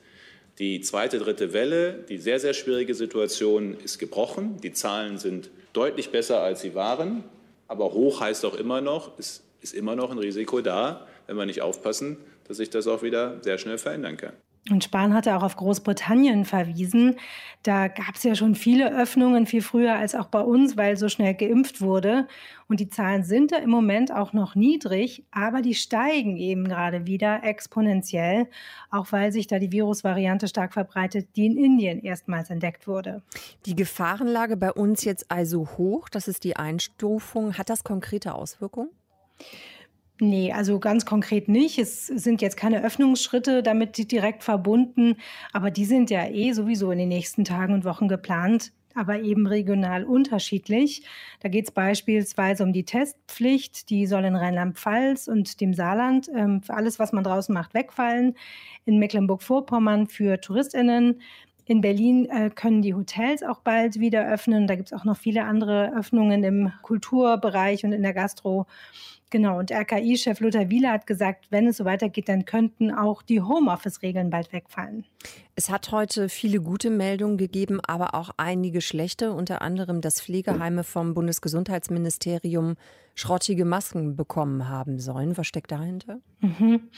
die 0.59 0.81
zweite, 0.81 1.19
dritte 1.19 1.53
Welle, 1.53 2.03
die 2.09 2.17
sehr, 2.17 2.39
sehr 2.39 2.53
schwierige 2.53 2.95
Situation 2.95 3.77
ist 3.83 3.99
gebrochen. 3.99 4.57
Die 4.63 4.73
Zahlen 4.73 5.19
sind 5.19 5.51
deutlich 5.73 6.09
besser, 6.09 6.41
als 6.41 6.61
sie 6.61 6.73
waren. 6.73 7.23
Aber 7.67 7.93
hoch 7.93 8.21
heißt 8.21 8.43
auch 8.43 8.55
immer 8.55 8.81
noch, 8.81 9.19
es 9.19 9.43
ist 9.61 9.75
immer 9.75 9.95
noch 9.95 10.09
ein 10.09 10.17
Risiko 10.17 10.61
da, 10.61 11.05
wenn 11.27 11.37
wir 11.37 11.45
nicht 11.45 11.61
aufpassen, 11.61 12.17
dass 12.47 12.57
sich 12.57 12.71
das 12.71 12.87
auch 12.87 13.03
wieder 13.03 13.37
sehr 13.43 13.59
schnell 13.59 13.77
verändern 13.77 14.17
kann. 14.17 14.33
Und 14.69 14.83
Spahn 14.83 15.13
hatte 15.13 15.35
auch 15.35 15.43
auf 15.43 15.55
Großbritannien 15.55 16.45
verwiesen. 16.45 17.15
Da 17.63 17.87
gab 17.87 18.15
es 18.15 18.23
ja 18.23 18.35
schon 18.35 18.55
viele 18.55 18.93
Öffnungen, 18.93 19.45
viel 19.45 19.61
früher 19.61 19.95
als 19.95 20.15
auch 20.15 20.27
bei 20.27 20.41
uns, 20.41 20.77
weil 20.77 20.97
so 20.97 21.09
schnell 21.09 21.33
geimpft 21.33 21.81
wurde. 21.81 22.27
Und 22.67 22.79
die 22.79 22.89
Zahlen 22.89 23.23
sind 23.23 23.51
da 23.51 23.57
im 23.57 23.69
Moment 23.69 24.11
auch 24.11 24.33
noch 24.33 24.55
niedrig, 24.55 25.25
aber 25.31 25.61
die 25.61 25.73
steigen 25.73 26.37
eben 26.37 26.67
gerade 26.67 27.05
wieder 27.07 27.43
exponentiell, 27.43 28.47
auch 28.91 29.11
weil 29.11 29.31
sich 29.31 29.47
da 29.47 29.59
die 29.59 29.71
Virusvariante 29.71 30.47
stark 30.47 30.73
verbreitet, 30.73 31.29
die 31.35 31.45
in 31.45 31.57
Indien 31.57 31.99
erstmals 31.99 32.49
entdeckt 32.49 32.87
wurde. 32.87 33.23
Die 33.65 33.75
Gefahrenlage 33.75 34.57
bei 34.57 34.71
uns 34.71 35.03
jetzt 35.03 35.31
also 35.31 35.67
hoch, 35.77 36.09
das 36.09 36.27
ist 36.27 36.43
die 36.43 36.57
Einstufung. 36.57 37.57
Hat 37.57 37.69
das 37.69 37.83
konkrete 37.83 38.33
Auswirkungen? 38.33 38.89
Nee, 40.19 40.51
also 40.51 40.79
ganz 40.79 41.05
konkret 41.05 41.47
nicht. 41.47 41.77
Es 41.77 42.07
sind 42.07 42.41
jetzt 42.41 42.57
keine 42.57 42.83
Öffnungsschritte 42.83 43.61
damit 43.61 44.11
direkt 44.11 44.43
verbunden, 44.43 45.15
aber 45.53 45.69
die 45.69 45.85
sind 45.85 46.09
ja 46.09 46.25
eh 46.27 46.53
sowieso 46.53 46.89
in 46.91 46.97
den 46.97 47.09
nächsten 47.09 47.45
Tagen 47.45 47.73
und 47.73 47.85
Wochen 47.85 48.07
geplant, 48.07 48.71
aber 48.95 49.19
eben 49.21 49.45
regional 49.45 50.03
unterschiedlich. 50.05 51.03
Da 51.41 51.49
geht 51.49 51.65
es 51.65 51.71
beispielsweise 51.71 52.63
um 52.63 52.73
die 52.73 52.83
Testpflicht, 52.83 53.91
die 53.91 54.07
soll 54.07 54.25
in 54.25 54.35
Rheinland-Pfalz 54.35 55.27
und 55.27 55.61
dem 55.61 55.75
Saarland 55.75 56.29
ähm, 56.35 56.63
für 56.63 56.73
alles, 56.73 56.97
was 56.97 57.13
man 57.13 57.23
draußen 57.23 57.53
macht, 57.53 57.75
wegfallen. 57.75 58.33
In 58.85 58.97
Mecklenburg-Vorpommern 58.97 60.07
für 60.07 60.41
Touristinnen 60.41 61.21
In 61.65 61.81
Berlin 61.81 62.27
äh, 62.29 62.49
können 62.49 62.81
die 62.81 62.95
Hotels 62.95 63.43
auch 63.43 63.59
bald 63.59 63.99
wieder 63.99 64.27
öffnen. 64.27 64.65
Da 64.65 64.75
gibt 64.75 64.91
es 64.91 64.97
auch 64.99 65.05
noch 65.05 65.17
viele 65.17 65.43
andere 65.43 65.93
Öffnungen 65.95 66.43
im 66.43 66.71
Kulturbereich 66.81 67.83
und 67.85 67.91
in 67.91 68.01
der 68.03 68.13
Gastro. 68.13 68.65
Genau, 69.29 69.59
und 69.59 69.71
RKI-Chef 69.71 70.39
Lothar 70.39 70.69
Wieler 70.69 70.91
hat 70.91 71.05
gesagt, 71.05 71.47
wenn 71.49 71.67
es 71.67 71.77
so 71.77 71.85
weitergeht, 71.85 72.29
dann 72.29 72.45
könnten 72.45 72.91
auch 72.91 73.21
die 73.21 73.41
Homeoffice-Regeln 73.41 74.29
bald 74.29 74.53
wegfallen. 74.53 75.05
Es 75.55 75.69
hat 75.69 75.91
heute 75.91 76.29
viele 76.29 76.61
gute 76.61 76.89
Meldungen 76.89 77.37
gegeben, 77.37 77.81
aber 77.85 78.15
auch 78.15 78.29
einige 78.37 78.79
schlechte, 78.79 79.33
unter 79.33 79.61
anderem, 79.61 79.99
dass 79.99 80.21
Pflegeheime 80.21 80.83
vom 80.83 81.13
Bundesgesundheitsministerium 81.13 82.75
schrottige 83.17 83.65
Masken 83.65 84.15
bekommen 84.15 84.69
haben 84.69 84.99
sollen. 84.99 85.35
Was 85.37 85.47
steckt 85.47 85.71
dahinter? 85.71 86.19
Mhm. 86.39 86.89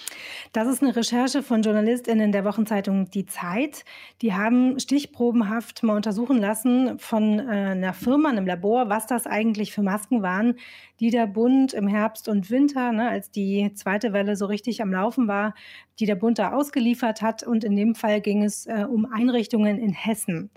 Das 0.52 0.68
ist 0.68 0.84
eine 0.84 0.94
Recherche 0.94 1.42
von 1.42 1.62
JournalistInnen 1.62 2.34
der 2.34 2.44
Wochenzeitung 2.44 3.10
Die 3.10 3.26
Zeit. 3.26 3.86
Die 4.22 4.34
haben 4.34 4.78
stichprobenhaft 4.80 5.82
mal 5.82 5.96
untersuchen 5.96 6.38
lassen 6.38 7.00
von 7.00 7.40
äh, 7.40 7.44
einer 7.44 7.94
Firma, 7.94 8.28
einem 8.30 8.46
Labor, 8.46 8.90
was 8.90 9.08
das 9.08 9.28
eigentlich 9.28 9.72
für 9.72 9.82
Masken 9.82 10.22
waren, 10.22 10.56
die 11.00 11.10
der 11.10 11.28
Bund 11.28 11.74
im 11.74 11.88
Herbst 11.88 12.28
und 12.28 12.50
Winter, 12.50 12.92
ne, 12.92 13.10
als 13.10 13.32
die 13.32 13.72
zweite 13.74 14.14
Welle 14.14 14.36
so 14.36 14.46
richtig 14.46 14.82
am 14.82 14.92
Laufen 14.92 15.28
war, 15.28 15.54
die 16.00 16.06
der 16.06 16.16
Bund 16.16 16.40
da 16.40 16.52
ausgeliefert 16.52 17.22
hat. 17.22 17.44
Und 17.44 17.64
in 17.64 17.76
dem 17.76 17.96
Fall 17.96 18.22
ging 18.22 18.44
es 18.44 18.66
äh, 18.66 18.86
um 18.90 19.06
Einrichtungen 19.06 19.78
in 19.80 19.94
Hessen. 19.94 20.50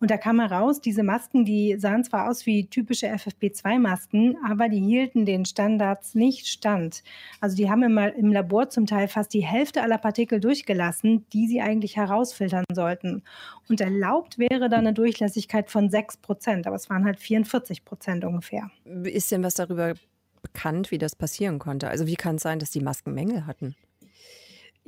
Und 0.00 0.12
da 0.12 0.16
kam 0.16 0.38
heraus, 0.38 0.80
diese 0.80 1.02
Masken, 1.02 1.44
die 1.44 1.76
sahen 1.78 2.04
zwar 2.04 2.30
aus 2.30 2.46
wie 2.46 2.66
typische 2.66 3.08
FFP2-Masken, 3.08 4.36
aber 4.48 4.68
die 4.68 4.80
hielten 4.80 5.26
den 5.26 5.44
Standards 5.44 6.14
nicht 6.14 6.46
stand. 6.46 7.02
Also 7.40 7.56
die 7.56 7.68
haben 7.68 7.82
im, 7.82 7.98
im 7.98 8.32
Labor 8.32 8.70
zum 8.70 8.86
Teil 8.86 9.08
fast 9.08 9.34
die 9.34 9.44
Hälfte 9.44 9.82
aller 9.82 9.98
Partikel 9.98 10.38
durchgelassen, 10.38 11.26
die 11.32 11.48
sie 11.48 11.60
eigentlich 11.60 11.96
herausfiltern 11.96 12.64
sollten. 12.72 13.24
Und 13.68 13.80
erlaubt 13.80 14.38
wäre 14.38 14.68
dann 14.68 14.80
eine 14.80 14.92
Durchlässigkeit 14.94 15.68
von 15.68 15.90
6 15.90 16.18
Prozent, 16.18 16.68
aber 16.68 16.76
es 16.76 16.88
waren 16.88 17.04
halt 17.04 17.18
44 17.18 17.84
Prozent 17.84 18.24
ungefähr. 18.24 18.70
Ist 19.02 19.32
denn 19.32 19.42
was 19.42 19.54
darüber 19.54 19.94
bekannt, 20.42 20.92
wie 20.92 20.98
das 20.98 21.16
passieren 21.16 21.58
konnte? 21.58 21.88
Also 21.88 22.06
wie 22.06 22.14
kann 22.14 22.36
es 22.36 22.42
sein, 22.42 22.60
dass 22.60 22.70
die 22.70 22.80
Masken 22.80 23.14
Mängel 23.14 23.46
hatten? 23.46 23.74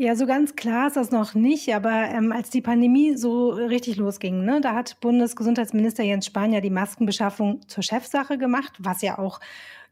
Ja, 0.03 0.17
so 0.17 0.25
ganz 0.25 0.57
klar 0.57 0.87
ist 0.87 0.97
das 0.97 1.11
noch 1.11 1.35
nicht, 1.35 1.75
aber 1.75 1.91
ähm, 2.09 2.33
als 2.33 2.49
die 2.49 2.63
Pandemie 2.63 3.19
so 3.19 3.51
richtig 3.51 3.97
losging, 3.97 4.47
ne, 4.47 4.63
da 4.63 4.75
hat 4.75 4.99
Bundesgesundheitsminister 5.01 6.03
Jens 6.03 6.25
Spahn 6.25 6.55
ja 6.55 6.63
die 6.63 6.71
Maskenbeschaffung 6.71 7.61
zur 7.69 7.83
Chefsache 7.83 8.39
gemacht, 8.39 8.73
was 8.79 9.03
ja 9.03 9.19
auch 9.19 9.41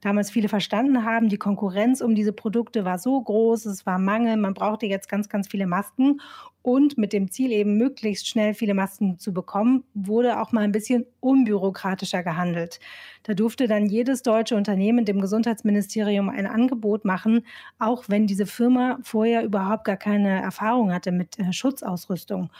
damals 0.00 0.30
viele 0.30 0.48
verstanden 0.48 1.04
haben. 1.04 1.28
Die 1.28 1.38
Konkurrenz 1.38 2.00
um 2.00 2.14
diese 2.14 2.32
Produkte 2.32 2.84
war 2.84 2.98
so 2.98 3.20
groß, 3.20 3.66
es 3.66 3.86
war 3.86 3.98
Mangel, 3.98 4.36
man 4.36 4.54
brauchte 4.54 4.86
jetzt 4.86 5.08
ganz, 5.08 5.28
ganz 5.28 5.48
viele 5.48 5.66
Masken. 5.66 6.20
Und 6.60 6.98
mit 6.98 7.12
dem 7.12 7.30
Ziel 7.30 7.52
eben 7.52 7.78
möglichst 7.78 8.28
schnell 8.28 8.52
viele 8.52 8.74
Masken 8.74 9.18
zu 9.18 9.32
bekommen, 9.32 9.84
wurde 9.94 10.40
auch 10.40 10.52
mal 10.52 10.64
ein 10.64 10.72
bisschen 10.72 11.06
unbürokratischer 11.20 12.22
gehandelt. 12.22 12.78
Da 13.22 13.32
durfte 13.32 13.68
dann 13.68 13.86
jedes 13.86 14.22
deutsche 14.22 14.56
Unternehmen 14.56 15.04
dem 15.04 15.20
Gesundheitsministerium 15.20 16.28
ein 16.28 16.46
Angebot 16.46 17.04
machen, 17.04 17.46
auch 17.78 18.04
wenn 18.08 18.26
diese 18.26 18.44
Firma 18.44 18.98
vorher 19.02 19.44
überhaupt 19.44 19.84
gar 19.84 19.96
keine 19.96 20.42
Erfahrung 20.42 20.92
hatte 20.92 21.10
mit 21.12 21.38
äh, 21.38 21.52
Schutzausrüstung. 21.52 22.50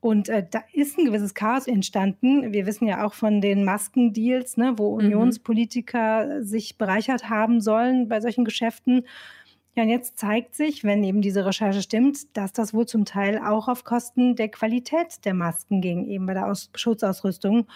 Und 0.00 0.28
äh, 0.28 0.46
da 0.48 0.62
ist 0.72 0.98
ein 0.98 1.06
gewisses 1.06 1.34
Chaos 1.34 1.66
entstanden. 1.66 2.52
Wir 2.52 2.66
wissen 2.66 2.86
ja 2.86 3.04
auch 3.04 3.14
von 3.14 3.40
den 3.40 3.64
Maskendeals, 3.64 4.56
ne, 4.56 4.74
wo 4.76 4.92
mhm. 4.92 5.06
Unionspolitiker 5.06 6.42
sich 6.42 6.78
bereichert 6.78 7.28
haben 7.28 7.60
sollen 7.60 8.08
bei 8.08 8.20
solchen 8.20 8.44
Geschäften. 8.44 9.04
Ja, 9.76 9.82
und 9.82 9.90
jetzt 9.90 10.18
zeigt 10.18 10.54
sich, 10.54 10.84
wenn 10.84 11.04
eben 11.04 11.20
diese 11.20 11.44
Recherche 11.44 11.82
stimmt, 11.82 12.34
dass 12.34 12.54
das 12.54 12.72
wohl 12.72 12.86
zum 12.86 13.04
Teil 13.04 13.38
auch 13.38 13.68
auf 13.68 13.84
Kosten 13.84 14.34
der 14.34 14.48
Qualität 14.48 15.24
der 15.26 15.34
Masken 15.34 15.82
ging, 15.82 16.06
eben 16.06 16.24
bei 16.24 16.32
der 16.32 16.46
Aus 16.46 16.70
Schutzausrüstung. 16.74 17.66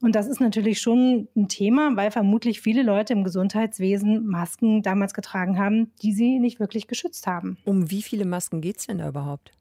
Und 0.00 0.14
das 0.14 0.28
ist 0.28 0.40
natürlich 0.40 0.80
schon 0.80 1.28
ein 1.36 1.48
Thema, 1.48 1.96
weil 1.96 2.12
vermutlich 2.12 2.60
viele 2.60 2.84
Leute 2.84 3.12
im 3.12 3.24
Gesundheitswesen 3.24 4.26
Masken 4.26 4.82
damals 4.82 5.12
getragen 5.12 5.58
haben, 5.58 5.92
die 6.02 6.12
sie 6.12 6.38
nicht 6.38 6.60
wirklich 6.60 6.86
geschützt 6.86 7.26
haben. 7.26 7.58
Um 7.64 7.90
wie 7.90 8.02
viele 8.02 8.26
Masken 8.26 8.60
geht 8.60 8.78
es 8.78 8.86
denn 8.86 8.98
da 8.98 9.08
überhaupt? 9.08 9.52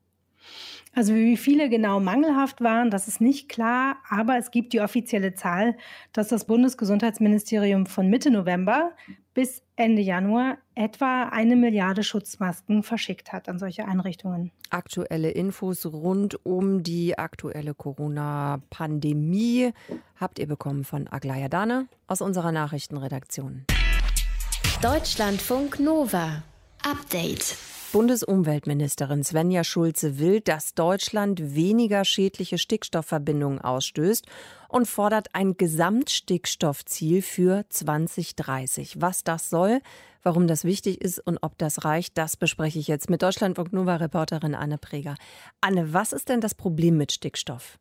Also 0.95 1.13
wie 1.13 1.37
viele 1.37 1.69
genau 1.69 1.99
mangelhaft 1.99 2.61
waren, 2.61 2.89
das 2.89 3.07
ist 3.07 3.21
nicht 3.21 3.47
klar, 3.47 3.97
aber 4.09 4.37
es 4.37 4.51
gibt 4.51 4.73
die 4.73 4.81
offizielle 4.81 5.33
Zahl, 5.35 5.77
dass 6.13 6.29
das 6.29 6.45
Bundesgesundheitsministerium 6.45 7.85
von 7.85 8.09
Mitte 8.09 8.31
November 8.31 8.91
bis 9.33 9.61
Ende 9.75 10.01
Januar 10.01 10.57
etwa 10.75 11.29
eine 11.29 11.55
Milliarde 11.55 12.03
Schutzmasken 12.03 12.83
verschickt 12.83 13.31
hat 13.31 13.47
an 13.47 13.59
solche 13.59 13.85
Einrichtungen. 13.85 14.51
Aktuelle 14.71 15.29
Infos 15.29 15.85
rund 15.85 16.45
um 16.45 16.83
die 16.83 17.17
aktuelle 17.17 17.73
Corona-Pandemie 17.73 19.71
habt 20.19 20.39
ihr 20.39 20.47
bekommen 20.47 20.83
von 20.83 21.07
Aglaya 21.07 21.47
Dane 21.47 21.87
aus 22.07 22.21
unserer 22.21 22.51
Nachrichtenredaktion. 22.51 23.65
Deutschlandfunk 24.81 25.79
Nova. 25.79 26.43
Update. 26.83 27.57
Bundesumweltministerin 27.91 29.23
Svenja 29.23 29.63
Schulze 29.63 30.19
will, 30.19 30.41
dass 30.41 30.75
Deutschland 30.75 31.55
weniger 31.55 32.05
schädliche 32.05 32.59
Stickstoffverbindungen 32.59 33.59
ausstößt 33.59 34.27
und 34.67 34.87
fordert 34.87 35.33
ein 35.33 35.57
Gesamtstickstoffziel 35.57 37.23
für 37.23 37.65
2030. 37.67 39.01
Was 39.01 39.23
das 39.23 39.49
soll, 39.49 39.81
warum 40.21 40.45
das 40.47 40.65
wichtig 40.65 41.01
ist 41.01 41.19
und 41.19 41.39
ob 41.41 41.57
das 41.57 41.83
reicht, 41.83 42.17
das 42.19 42.37
bespreche 42.37 42.77
ich 42.77 42.87
jetzt 42.87 43.09
mit 43.09 43.23
Deutschlandfunk 43.23 43.73
Nova 43.73 43.95
Reporterin 43.95 44.53
Anne 44.53 44.77
Preger. 44.77 45.15
Anne, 45.59 45.91
was 45.91 46.13
ist 46.13 46.29
denn 46.29 46.41
das 46.41 46.53
Problem 46.53 46.95
mit 46.95 47.11
Stickstoff? 47.11 47.79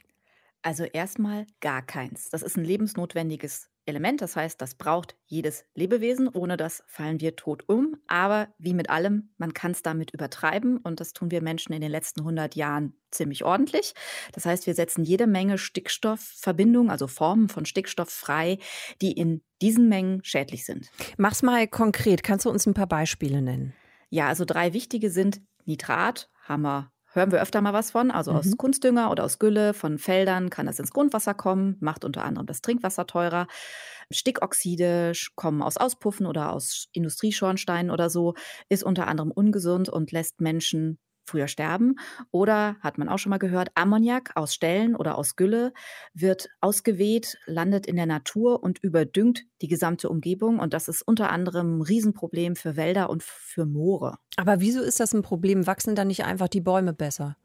Also 0.63 0.85
erstmal 0.85 1.47
gar 1.61 1.83
keins. 1.83 2.31
Das 2.31 2.43
ist 2.43 2.57
ein 2.57 2.65
lebensnotwendiges 2.65 3.69
Element. 3.89 4.21
Das 4.23 4.37
heißt, 4.37 4.61
das 4.61 4.75
braucht 4.75 5.17
jedes 5.27 5.65
Lebewesen. 5.75 6.29
Ohne 6.29 6.57
das 6.57 6.85
fallen 6.87 7.21
wir 7.21 7.37
tot 7.37 7.65
um. 7.67 7.97
Aber 8.07 8.49
wie 8.59 8.75
mit 8.75 8.91
allem, 8.91 9.31
man 9.39 9.55
kann 9.55 9.73
es 9.73 9.83
damit 9.83 10.13
übertreiben. 10.13 10.77
Und 10.79 11.01
das 11.01 11.13
tun 11.13 11.31
wir 11.31 11.43
Menschen 11.43 11.73
in 11.73 11.81
den 11.81 11.91
letzten 11.91 12.21
100 12.21 12.55
Jahren 12.55 12.95
ziemlich 13.11 13.45
ordentlich. 13.45 13.95
Das 14.33 14.47
heißt, 14.47 14.67
wir 14.67 14.75
setzen 14.75 15.05
jede 15.05 15.27
Menge 15.27 15.59
Stickstoffverbindungen, 15.59 16.91
also 16.91 17.07
Formen 17.07 17.49
von 17.49 17.65
Stickstoff 17.65 18.11
frei, 18.11 18.59
die 19.01 19.13
in 19.13 19.43
diesen 19.61 19.89
Mengen 19.89 20.23
schädlich 20.23 20.65
sind. 20.65 20.91
Mach's 21.17 21.43
mal 21.43 21.67
konkret. 21.67 22.23
Kannst 22.23 22.45
du 22.45 22.51
uns 22.51 22.67
ein 22.67 22.75
paar 22.75 22.87
Beispiele 22.87 23.43
nennen? 23.43 23.75
Ja, 24.11 24.29
also 24.29 24.45
drei 24.45 24.73
wichtige 24.73 25.11
sind 25.11 25.41
Nitrat, 25.65 26.31
haben 26.45 26.63
wir 26.63 26.93
hören 27.19 27.33
wir 27.33 27.43
öfter 27.43 27.61
mal 27.61 27.73
was 27.73 27.91
von. 27.91 28.11
Also 28.11 28.33
mhm. 28.33 28.39
aus 28.39 28.57
Kunstdünger 28.57 29.11
oder 29.11 29.25
aus 29.25 29.39
Gülle 29.39 29.75
von 29.75 29.99
Feldern 29.99 30.51
kann 30.51 30.67
das 30.67 30.79
ins 30.79 30.93
Grundwasser 30.93 31.35
kommen, 31.35 31.77
macht 31.81 32.05
unter 32.05 32.25
anderem 32.25 32.47
das 32.47 32.63
Trinkwasser 32.63 33.07
teurer. 33.07 33.47
Stickoxide 34.11 35.13
kommen 35.35 35.63
aus 35.63 35.77
Auspuffen 35.77 36.27
oder 36.27 36.53
aus 36.53 36.89
Industrieschornsteinen 36.93 37.91
oder 37.91 38.09
so, 38.09 38.35
ist 38.69 38.83
unter 38.83 39.07
anderem 39.07 39.31
ungesund 39.31 39.89
und 39.89 40.13
lässt 40.13 40.41
Menschen 40.41 40.99
früher 41.29 41.49
sterben. 41.49 41.97
Oder 42.31 42.77
hat 42.81 42.99
man 42.99 43.09
auch 43.09 43.19
schon 43.19 43.31
mal 43.31 43.39
gehört, 43.39 43.71
Ammoniak 43.75 44.33
aus 44.35 44.55
Ställen 44.55 44.97
oder 44.97 45.17
aus 45.17 45.37
Gülle 45.37 45.73
wird 46.15 46.49
ausgeweht, 46.61 47.39
landet 47.47 47.87
in 47.87 47.97
der 47.97 48.07
Natur 48.07 48.63
und 48.63 48.79
überdüngt 48.83 49.45
die 49.63 49.69
gesamte 49.69 50.09
Umgebung. 50.09 50.59
Und 50.59 50.75
das 50.75 50.89
ist 50.89 51.03
unter 51.03 51.31
anderem 51.31 51.79
ein 51.79 51.83
Riesenproblem 51.83 52.57
für 52.57 52.77
Wälder 52.77 53.11
und 53.11 53.23
für 53.23 53.67
Moore. 53.67 54.19
Aber 54.37 54.61
wieso 54.61 54.83
ist 54.83 55.01
das 55.01 55.13
ein 55.13 55.23
Problem? 55.23 55.67
Wachsen 55.67 55.95
da 55.95 56.05
nicht 56.05 56.25
einfach 56.25 56.49
die 56.49 56.61
Bäume 56.61 56.93
besser? 56.93 57.37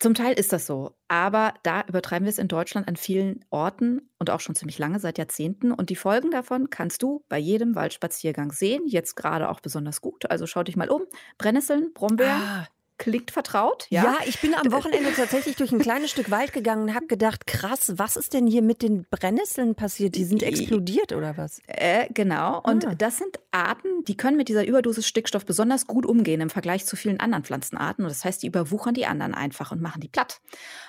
Zum 0.00 0.14
Teil 0.14 0.34
ist 0.34 0.52
das 0.52 0.64
so, 0.64 0.94
aber 1.08 1.54
da 1.64 1.82
übertreiben 1.88 2.24
wir 2.24 2.30
es 2.30 2.38
in 2.38 2.46
Deutschland 2.46 2.86
an 2.86 2.94
vielen 2.94 3.44
Orten 3.50 4.08
und 4.18 4.30
auch 4.30 4.38
schon 4.38 4.54
ziemlich 4.54 4.78
lange, 4.78 5.00
seit 5.00 5.18
Jahrzehnten. 5.18 5.72
Und 5.72 5.90
die 5.90 5.96
Folgen 5.96 6.30
davon 6.30 6.70
kannst 6.70 7.02
du 7.02 7.24
bei 7.28 7.38
jedem 7.38 7.74
Waldspaziergang 7.74 8.52
sehen, 8.52 8.82
jetzt 8.86 9.16
gerade 9.16 9.48
auch 9.48 9.58
besonders 9.58 10.00
gut. 10.00 10.30
Also 10.30 10.46
schau 10.46 10.62
dich 10.62 10.76
mal 10.76 10.88
um. 10.88 11.02
Brennnesseln, 11.36 11.92
Brombeeren, 11.94 12.40
ah. 12.40 12.68
Klingt 12.98 13.30
vertraut, 13.30 13.86
ja? 13.90 14.02
Ja, 14.02 14.18
ich 14.26 14.40
bin 14.40 14.54
am 14.54 14.72
Wochenende 14.72 15.12
tatsächlich 15.14 15.54
durch 15.54 15.70
ein 15.70 15.78
kleines 15.78 16.10
Stück 16.10 16.32
Wald 16.32 16.52
gegangen 16.52 16.82
und 16.88 16.94
habe 16.96 17.06
gedacht, 17.06 17.46
krass, 17.46 17.92
was 17.96 18.16
ist 18.16 18.34
denn 18.34 18.48
hier 18.48 18.60
mit 18.60 18.82
den 18.82 19.06
Brennnesseln 19.08 19.76
passiert? 19.76 20.16
Die 20.16 20.24
sind 20.24 20.42
explodiert 20.42 21.12
oder 21.12 21.36
was? 21.36 21.60
Äh, 21.68 22.08
genau. 22.12 22.60
Und 22.60 22.84
ah. 22.86 22.96
das 22.96 23.18
sind 23.18 23.38
Arten, 23.52 24.02
die 24.08 24.16
können 24.16 24.36
mit 24.36 24.48
dieser 24.48 24.66
Überdosis 24.66 25.06
Stickstoff 25.06 25.46
besonders 25.46 25.86
gut 25.86 26.06
umgehen 26.06 26.40
im 26.40 26.50
Vergleich 26.50 26.86
zu 26.86 26.96
vielen 26.96 27.20
anderen 27.20 27.44
Pflanzenarten. 27.44 28.04
Und 28.04 28.10
das 28.10 28.24
heißt, 28.24 28.42
die 28.42 28.48
überwuchern 28.48 28.94
die 28.94 29.06
anderen 29.06 29.32
einfach 29.32 29.70
und 29.70 29.80
machen 29.80 30.00
die 30.00 30.08
platt. 30.08 30.40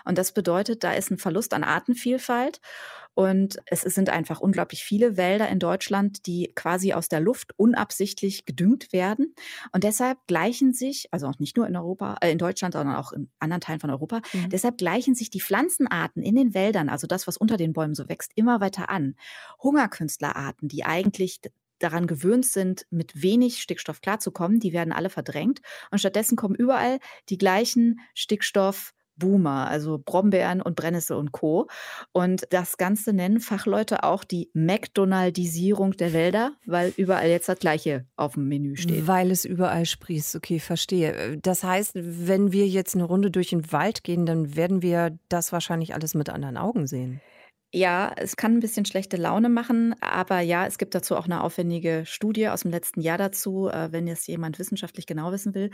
Und 0.03 0.17
das 0.17 0.31
bedeutet, 0.31 0.83
da 0.83 0.93
ist 0.93 1.11
ein 1.11 1.19
Verlust 1.19 1.53
an 1.53 1.63
Artenvielfalt. 1.63 2.59
Und 3.13 3.59
es 3.65 3.81
sind 3.81 4.09
einfach 4.09 4.39
unglaublich 4.39 4.83
viele 4.83 5.17
Wälder 5.17 5.49
in 5.49 5.59
Deutschland, 5.59 6.25
die 6.25 6.51
quasi 6.55 6.93
aus 6.93 7.09
der 7.09 7.19
Luft 7.19 7.51
unabsichtlich 7.57 8.45
gedüngt 8.45 8.93
werden. 8.93 9.35
Und 9.73 9.83
deshalb 9.83 10.17
gleichen 10.27 10.73
sich, 10.73 11.07
also 11.11 11.27
auch 11.27 11.37
nicht 11.39 11.57
nur 11.57 11.67
in 11.67 11.75
Europa, 11.75 12.17
äh, 12.21 12.31
in 12.31 12.37
Deutschland, 12.37 12.73
sondern 12.73 12.95
auch 12.95 13.11
in 13.11 13.29
anderen 13.39 13.61
Teilen 13.61 13.79
von 13.79 13.89
Europa, 13.89 14.21
mhm. 14.33 14.49
deshalb 14.49 14.77
gleichen 14.77 15.15
sich 15.15 15.29
die 15.29 15.41
Pflanzenarten 15.41 16.23
in 16.23 16.35
den 16.35 16.53
Wäldern, 16.53 16.87
also 16.87 17.07
das, 17.07 17.27
was 17.27 17.37
unter 17.37 17.57
den 17.57 17.73
Bäumen 17.73 17.95
so 17.95 18.07
wächst, 18.07 18.31
immer 18.35 18.61
weiter 18.61 18.89
an. 18.89 19.15
Hungerkünstlerarten, 19.61 20.69
die 20.69 20.85
eigentlich 20.85 21.41
daran 21.79 22.07
gewöhnt 22.07 22.45
sind, 22.45 22.85
mit 22.89 23.21
wenig 23.21 23.61
Stickstoff 23.61 24.01
klarzukommen, 24.01 24.59
die 24.59 24.73
werden 24.73 24.93
alle 24.93 25.09
verdrängt. 25.09 25.61
Und 25.91 25.99
stattdessen 25.99 26.35
kommen 26.35 26.55
überall 26.55 26.99
die 27.29 27.37
gleichen 27.37 27.99
Stickstoff 28.13 28.93
Boomer, 29.19 29.67
also 29.67 29.99
Brombeeren 30.03 30.61
und 30.61 30.75
Brennnessel 30.75 31.17
und 31.17 31.31
Co. 31.31 31.67
Und 32.11 32.47
das 32.49 32.77
Ganze 32.77 33.13
nennen 33.13 33.39
Fachleute 33.39 34.03
auch 34.03 34.23
die 34.23 34.49
McDonaldisierung 34.53 35.91
der 35.91 36.13
Wälder, 36.13 36.53
weil 36.65 36.93
überall 36.97 37.27
jetzt 37.27 37.49
das 37.49 37.59
Gleiche 37.59 38.05
auf 38.15 38.33
dem 38.33 38.47
Menü 38.47 38.75
steht. 38.75 39.05
Weil 39.05 39.31
es 39.31 39.45
überall 39.45 39.85
sprießt, 39.85 40.35
okay, 40.35 40.59
verstehe. 40.59 41.37
Das 41.41 41.63
heißt, 41.63 41.91
wenn 41.95 42.51
wir 42.51 42.67
jetzt 42.67 42.95
eine 42.95 43.03
Runde 43.03 43.29
durch 43.29 43.49
den 43.49 43.71
Wald 43.71 44.03
gehen, 44.03 44.25
dann 44.25 44.55
werden 44.55 44.81
wir 44.81 45.17
das 45.27 45.51
wahrscheinlich 45.51 45.93
alles 45.93 46.15
mit 46.15 46.29
anderen 46.29 46.57
Augen 46.57 46.87
sehen. 46.87 47.21
Ja, 47.71 48.11
es 48.17 48.35
kann 48.35 48.53
ein 48.53 48.61
bisschen 48.61 48.85
schlechte 48.85 49.15
Laune 49.15 49.47
machen, 49.47 49.93
aber 50.01 50.39
ja, 50.39 50.65
es 50.65 50.79
gibt 50.79 50.95
dazu 50.95 51.15
auch 51.15 51.25
eine 51.25 51.43
aufwendige 51.43 52.03
Studie 52.05 52.49
aus 52.49 52.61
dem 52.61 52.71
letzten 52.71 52.99
Jahr 53.01 53.19
dazu, 53.19 53.67
äh, 53.67 53.91
wenn 53.91 54.07
jetzt 54.07 54.27
jemand 54.27 54.57
wissenschaftlich 54.57 55.05
genau 55.05 55.31
wissen 55.31 55.53
will. 55.53 55.69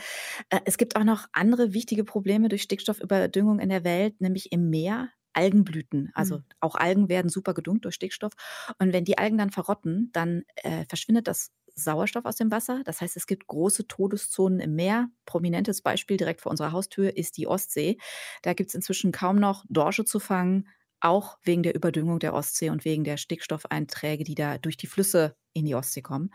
Äh, 0.49 0.59
es 0.65 0.77
gibt 0.77 0.97
auch 0.97 1.05
noch 1.05 1.27
andere 1.31 1.73
wichtige 1.73 2.03
Probleme 2.03 2.49
durch 2.49 2.63
Stickstoffüberdüngung 2.63 3.59
in 3.59 3.69
der 3.69 3.85
Welt, 3.85 4.19
nämlich 4.19 4.51
im 4.51 4.69
Meer. 4.69 5.09
Algenblüten. 5.35 6.11
Also 6.13 6.37
mhm. 6.37 6.43
auch 6.61 6.75
Algen 6.75 7.09
werden 7.09 7.27
super 7.27 7.53
gedüngt 7.53 7.83
durch 7.83 7.95
Stickstoff. 7.95 8.31
Und 8.79 8.93
wenn 8.93 9.03
die 9.03 9.17
Algen 9.17 9.37
dann 9.37 9.51
verrotten, 9.51 10.09
dann 10.13 10.43
äh, 10.55 10.85
verschwindet 10.85 11.27
das 11.27 11.51
Sauerstoff 11.75 12.23
aus 12.23 12.37
dem 12.37 12.51
Wasser. 12.51 12.81
Das 12.85 13.01
heißt, 13.01 13.17
es 13.17 13.27
gibt 13.27 13.47
große 13.47 13.85
Todeszonen 13.87 14.61
im 14.61 14.75
Meer. 14.75 15.09
Prominentes 15.25 15.81
Beispiel 15.81 16.15
direkt 16.15 16.39
vor 16.39 16.51
unserer 16.51 16.71
Haustür 16.71 17.17
ist 17.17 17.35
die 17.35 17.47
Ostsee. 17.47 17.97
Da 18.43 18.53
gibt 18.53 18.69
es 18.69 18.75
inzwischen 18.75 19.11
kaum 19.11 19.35
noch 19.35 19.65
Dorsche 19.67 20.05
zu 20.05 20.21
fangen, 20.21 20.69
auch 21.01 21.37
wegen 21.43 21.63
der 21.63 21.75
Überdüngung 21.75 22.19
der 22.19 22.33
Ostsee 22.33 22.69
und 22.69 22.85
wegen 22.85 23.03
der 23.03 23.17
Stickstoffeinträge, 23.17 24.23
die 24.23 24.35
da 24.35 24.57
durch 24.57 24.77
die 24.77 24.87
Flüsse 24.87 25.35
in 25.55 25.65
die 25.65 25.75
Ostsee 25.75 26.01
kommen. 26.01 26.29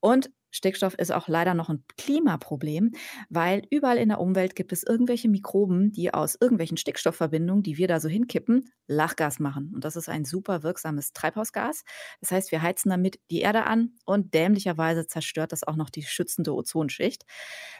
Und 0.00 0.30
Stickstoff 0.52 0.94
ist 0.94 1.10
auch 1.10 1.28
leider 1.28 1.54
noch 1.54 1.70
ein 1.70 1.82
Klimaproblem, 1.96 2.92
weil 3.30 3.62
überall 3.70 3.96
in 3.96 4.10
der 4.10 4.20
Umwelt 4.20 4.54
gibt 4.54 4.72
es 4.72 4.82
irgendwelche 4.82 5.28
Mikroben, 5.28 5.92
die 5.92 6.12
aus 6.12 6.36
irgendwelchen 6.38 6.76
Stickstoffverbindungen, 6.76 7.62
die 7.62 7.78
wir 7.78 7.88
da 7.88 7.98
so 7.98 8.08
hinkippen, 8.08 8.70
Lachgas 8.86 9.38
machen. 9.38 9.72
Und 9.74 9.84
das 9.84 9.96
ist 9.96 10.08
ein 10.10 10.24
super 10.24 10.62
wirksames 10.62 11.14
Treibhausgas. 11.14 11.84
Das 12.20 12.30
heißt, 12.30 12.52
wir 12.52 12.60
heizen 12.60 12.90
damit 12.90 13.18
die 13.30 13.40
Erde 13.40 13.64
an 13.64 13.94
und 14.04 14.34
dämlicherweise 14.34 15.06
zerstört 15.06 15.52
das 15.52 15.66
auch 15.66 15.76
noch 15.76 15.88
die 15.88 16.02
schützende 16.02 16.54
Ozonschicht. 16.54 17.24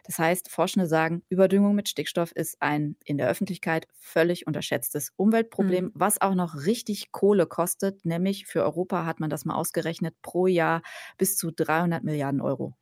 Das 0.04 0.18
heißt, 0.18 0.50
Forschende 0.50 0.86
sagen, 0.86 1.22
Überdüngung 1.28 1.74
mit 1.74 1.88
Stickstoff 1.88 2.32
ist 2.32 2.56
ein 2.60 2.96
in 3.04 3.18
der 3.18 3.28
Öffentlichkeit 3.28 3.86
völlig 3.92 4.46
unterschätztes 4.46 5.12
Umweltproblem, 5.16 5.86
mhm. 5.86 5.92
was 5.94 6.20
auch 6.22 6.34
noch 6.34 6.64
richtig 6.64 7.12
Kohle 7.12 7.46
kostet. 7.46 8.04
Nämlich 8.06 8.46
für 8.46 8.62
Europa 8.62 9.04
hat 9.04 9.20
man 9.20 9.28
das 9.28 9.44
mal 9.44 9.54
ausgerechnet, 9.54 10.14
pro 10.22 10.46
Jahr 10.46 10.81
bis 11.18 11.36
zu 11.36 11.50
300 11.50 12.04
Milliarden 12.04 12.40
Euro. 12.40 12.74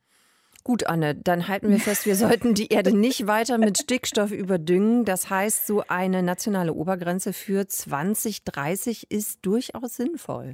Gut, 0.63 0.85
Anne, 0.85 1.15
dann 1.15 1.47
halten 1.47 1.69
wir 1.69 1.79
fest, 1.79 2.05
wir 2.05 2.15
sollten 2.15 2.53
die 2.53 2.67
Erde 2.67 2.95
nicht 2.95 3.25
weiter 3.25 3.57
mit 3.57 3.79
Stickstoff 3.79 4.31
überdüngen. 4.31 5.05
Das 5.05 5.31
heißt, 5.31 5.65
so 5.65 5.83
eine 5.87 6.21
nationale 6.21 6.73
Obergrenze 6.73 7.33
für 7.33 7.67
2030 7.67 9.09
ist 9.09 9.39
durchaus 9.43 9.95
sinnvoll. 9.95 10.51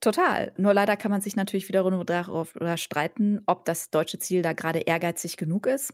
Total. 0.00 0.52
Nur 0.56 0.74
leider 0.74 0.96
kann 0.96 1.10
man 1.10 1.20
sich 1.20 1.34
natürlich 1.34 1.68
wiederum 1.68 2.06
darauf 2.06 2.54
streiten, 2.76 3.40
ob 3.46 3.64
das 3.64 3.90
deutsche 3.90 4.20
Ziel 4.20 4.42
da 4.42 4.52
gerade 4.52 4.80
ehrgeizig 4.80 5.36
genug 5.36 5.66
ist. 5.66 5.92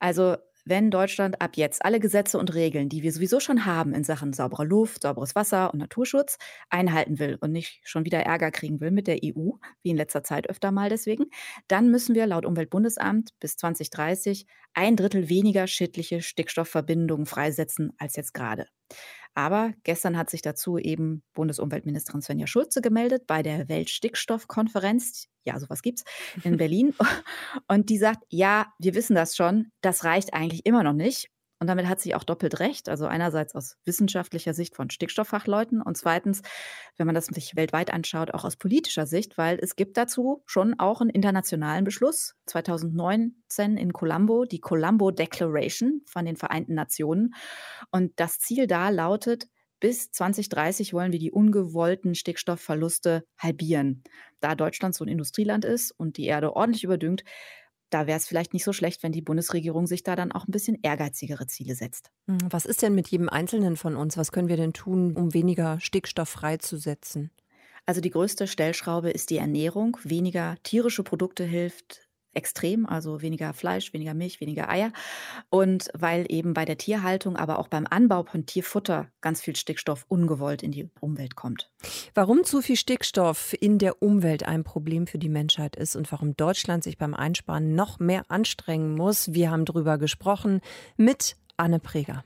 Also 0.00 0.36
wenn 0.68 0.90
Deutschland 0.90 1.40
ab 1.40 1.56
jetzt 1.56 1.84
alle 1.84 2.00
Gesetze 2.00 2.38
und 2.38 2.54
Regeln, 2.54 2.88
die 2.88 3.02
wir 3.02 3.12
sowieso 3.12 3.40
schon 3.40 3.64
haben 3.64 3.94
in 3.94 4.04
Sachen 4.04 4.32
sauberer 4.32 4.64
Luft, 4.64 5.02
sauberes 5.02 5.34
Wasser 5.34 5.72
und 5.72 5.78
Naturschutz, 5.78 6.38
einhalten 6.70 7.18
will 7.18 7.36
und 7.40 7.52
nicht 7.52 7.80
schon 7.84 8.04
wieder 8.04 8.20
Ärger 8.20 8.50
kriegen 8.50 8.80
will 8.80 8.90
mit 8.90 9.06
der 9.06 9.20
EU, 9.24 9.52
wie 9.82 9.90
in 9.90 9.96
letzter 9.96 10.22
Zeit 10.22 10.48
öfter 10.48 10.70
mal 10.70 10.88
deswegen, 10.88 11.26
dann 11.68 11.90
müssen 11.90 12.14
wir 12.14 12.26
laut 12.26 12.44
Umweltbundesamt 12.46 13.30
bis 13.40 13.56
2030 13.56 14.46
ein 14.74 14.96
Drittel 14.96 15.28
weniger 15.28 15.66
schädliche 15.66 16.22
Stickstoffverbindungen 16.22 17.26
freisetzen 17.26 17.92
als 17.98 18.16
jetzt 18.16 18.34
gerade. 18.34 18.66
Aber 19.38 19.72
gestern 19.84 20.18
hat 20.18 20.30
sich 20.30 20.42
dazu 20.42 20.78
eben 20.78 21.22
Bundesumweltministerin 21.34 22.22
Svenja 22.22 22.48
Schulze 22.48 22.80
gemeldet 22.80 23.28
bei 23.28 23.44
der 23.44 23.68
Weltstickstoffkonferenz. 23.68 25.28
Ja, 25.44 25.60
sowas 25.60 25.82
gibt's 25.82 26.02
in 26.42 26.56
Berlin. 26.56 26.92
Und 27.68 27.88
die 27.88 27.98
sagt, 27.98 28.24
ja, 28.30 28.66
wir 28.80 28.96
wissen 28.96 29.14
das 29.14 29.36
schon, 29.36 29.70
das 29.80 30.02
reicht 30.02 30.34
eigentlich 30.34 30.66
immer 30.66 30.82
noch 30.82 30.92
nicht. 30.92 31.30
Und 31.60 31.66
damit 31.66 31.88
hat 31.88 32.00
sie 32.00 32.14
auch 32.14 32.24
doppelt 32.24 32.60
recht. 32.60 32.88
Also 32.88 33.06
einerseits 33.06 33.54
aus 33.54 33.76
wissenschaftlicher 33.84 34.54
Sicht 34.54 34.76
von 34.76 34.90
Stickstofffachleuten 34.90 35.82
und 35.82 35.96
zweitens, 35.96 36.42
wenn 36.96 37.06
man 37.06 37.14
das 37.14 37.26
sich 37.26 37.56
weltweit 37.56 37.92
anschaut, 37.92 38.32
auch 38.32 38.44
aus 38.44 38.56
politischer 38.56 39.06
Sicht, 39.06 39.38
weil 39.38 39.58
es 39.60 39.74
gibt 39.74 39.96
dazu 39.96 40.42
schon 40.46 40.78
auch 40.78 41.00
einen 41.00 41.10
internationalen 41.10 41.84
Beschluss 41.84 42.34
2019 42.46 43.76
in 43.76 43.92
Colombo, 43.92 44.44
die 44.44 44.60
Colombo 44.60 45.10
Declaration 45.10 46.02
von 46.06 46.24
den 46.24 46.36
Vereinten 46.36 46.74
Nationen. 46.74 47.34
Und 47.90 48.12
das 48.16 48.38
Ziel 48.38 48.66
da 48.66 48.90
lautet, 48.90 49.48
bis 49.80 50.10
2030 50.10 50.92
wollen 50.92 51.12
wir 51.12 51.20
die 51.20 51.30
ungewollten 51.30 52.14
Stickstoffverluste 52.14 53.24
halbieren. 53.38 54.02
Da 54.40 54.54
Deutschland 54.54 54.94
so 54.94 55.04
ein 55.04 55.08
Industrieland 55.08 55.64
ist 55.64 55.92
und 55.92 56.16
die 56.16 56.26
Erde 56.26 56.54
ordentlich 56.56 56.84
überdüngt, 56.84 57.22
da 57.90 58.06
wäre 58.06 58.18
es 58.18 58.26
vielleicht 58.26 58.52
nicht 58.52 58.64
so 58.64 58.72
schlecht, 58.72 59.02
wenn 59.02 59.12
die 59.12 59.22
Bundesregierung 59.22 59.86
sich 59.86 60.02
da 60.02 60.16
dann 60.16 60.32
auch 60.32 60.46
ein 60.46 60.52
bisschen 60.52 60.78
ehrgeizigere 60.82 61.46
Ziele 61.46 61.74
setzt. 61.74 62.10
Hm, 62.26 62.38
was 62.50 62.66
ist 62.66 62.82
denn 62.82 62.94
mit 62.94 63.08
jedem 63.08 63.28
Einzelnen 63.28 63.76
von 63.76 63.96
uns? 63.96 64.16
Was 64.16 64.32
können 64.32 64.48
wir 64.48 64.56
denn 64.56 64.72
tun, 64.72 65.16
um 65.16 65.34
weniger 65.34 65.80
Stickstoff 65.80 66.28
freizusetzen? 66.28 67.30
Also 67.86 68.00
die 68.00 68.10
größte 68.10 68.46
Stellschraube 68.46 69.10
ist 69.10 69.30
die 69.30 69.38
Ernährung. 69.38 69.96
Weniger 70.04 70.56
tierische 70.62 71.02
Produkte 71.02 71.44
hilft 71.44 72.07
extrem, 72.34 72.86
also 72.86 73.22
weniger 73.22 73.52
Fleisch, 73.52 73.92
weniger 73.92 74.14
Milch, 74.14 74.40
weniger 74.40 74.68
Eier. 74.68 74.92
Und 75.50 75.88
weil 75.94 76.26
eben 76.28 76.54
bei 76.54 76.64
der 76.64 76.78
Tierhaltung, 76.78 77.36
aber 77.36 77.58
auch 77.58 77.68
beim 77.68 77.86
Anbau 77.88 78.24
von 78.24 78.46
Tierfutter 78.46 79.08
ganz 79.20 79.40
viel 79.40 79.56
Stickstoff 79.56 80.04
ungewollt 80.08 80.62
in 80.62 80.70
die 80.70 80.88
Umwelt 81.00 81.34
kommt. 81.34 81.70
Warum 82.14 82.44
zu 82.44 82.62
viel 82.62 82.76
Stickstoff 82.76 83.54
in 83.60 83.78
der 83.78 84.02
Umwelt 84.02 84.44
ein 84.44 84.64
Problem 84.64 85.06
für 85.06 85.18
die 85.18 85.28
Menschheit 85.28 85.76
ist 85.76 85.96
und 85.96 86.10
warum 86.12 86.36
Deutschland 86.36 86.84
sich 86.84 86.98
beim 86.98 87.14
Einsparen 87.14 87.74
noch 87.74 87.98
mehr 87.98 88.22
anstrengen 88.28 88.94
muss, 88.94 89.32
wir 89.32 89.50
haben 89.50 89.64
darüber 89.64 89.98
gesprochen 89.98 90.60
mit 90.96 91.36
Anne 91.56 91.80
Preger. 91.80 92.24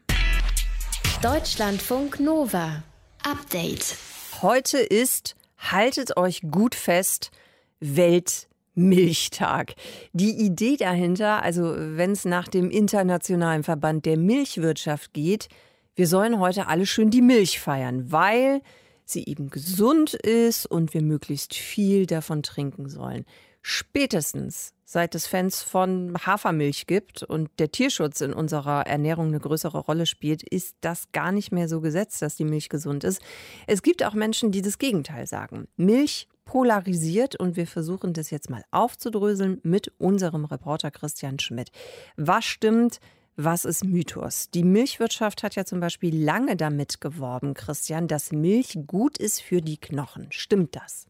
Deutschlandfunk 1.22 2.20
Nova. 2.20 2.82
Update. 3.22 3.96
Heute 4.42 4.78
ist, 4.78 5.36
haltet 5.56 6.16
euch 6.16 6.42
gut 6.50 6.74
fest, 6.74 7.30
Welt 7.78 8.48
Milchtag. 8.74 9.74
Die 10.12 10.44
Idee 10.44 10.76
dahinter, 10.76 11.42
also 11.42 11.74
wenn 11.76 12.12
es 12.12 12.24
nach 12.24 12.48
dem 12.48 12.70
Internationalen 12.70 13.62
Verband 13.62 14.06
der 14.06 14.16
Milchwirtschaft 14.16 15.12
geht, 15.12 15.48
wir 15.94 16.06
sollen 16.06 16.38
heute 16.38 16.68
alle 16.68 16.86
schön 16.86 17.10
die 17.10 17.20
Milch 17.20 17.60
feiern, 17.60 18.10
weil 18.10 18.62
sie 19.04 19.24
eben 19.24 19.50
gesund 19.50 20.14
ist 20.14 20.66
und 20.66 20.94
wir 20.94 21.02
möglichst 21.02 21.54
viel 21.54 22.06
davon 22.06 22.42
trinken 22.42 22.88
sollen. 22.88 23.26
Spätestens 23.60 24.72
seit 24.92 25.14
es 25.14 25.26
Fans 25.26 25.62
von 25.62 26.14
Hafermilch 26.26 26.86
gibt 26.86 27.22
und 27.22 27.48
der 27.58 27.72
Tierschutz 27.72 28.20
in 28.20 28.34
unserer 28.34 28.86
Ernährung 28.86 29.28
eine 29.28 29.40
größere 29.40 29.78
Rolle 29.78 30.04
spielt, 30.04 30.42
ist 30.42 30.76
das 30.82 31.10
gar 31.12 31.32
nicht 31.32 31.50
mehr 31.50 31.66
so 31.66 31.80
gesetzt, 31.80 32.20
dass 32.20 32.36
die 32.36 32.44
Milch 32.44 32.68
gesund 32.68 33.02
ist. 33.02 33.22
Es 33.66 33.82
gibt 33.82 34.04
auch 34.04 34.12
Menschen, 34.12 34.52
die 34.52 34.60
das 34.60 34.76
Gegenteil 34.76 35.26
sagen. 35.26 35.66
Milch 35.76 36.28
polarisiert 36.44 37.36
und 37.36 37.56
wir 37.56 37.66
versuchen 37.66 38.12
das 38.12 38.28
jetzt 38.28 38.50
mal 38.50 38.64
aufzudröseln 38.70 39.60
mit 39.62 39.90
unserem 39.96 40.44
Reporter 40.44 40.90
Christian 40.90 41.38
Schmidt. 41.38 41.70
Was 42.16 42.44
stimmt? 42.44 43.00
Was 43.34 43.64
ist 43.64 43.84
Mythos? 43.84 44.50
Die 44.50 44.62
Milchwirtschaft 44.62 45.42
hat 45.42 45.54
ja 45.54 45.64
zum 45.64 45.80
Beispiel 45.80 46.22
lange 46.22 46.54
damit 46.54 47.00
geworben, 47.00 47.54
Christian, 47.54 48.08
dass 48.08 48.30
Milch 48.30 48.78
gut 48.86 49.16
ist 49.16 49.40
für 49.40 49.62
die 49.62 49.78
Knochen. 49.78 50.26
Stimmt 50.32 50.76
das? 50.76 51.06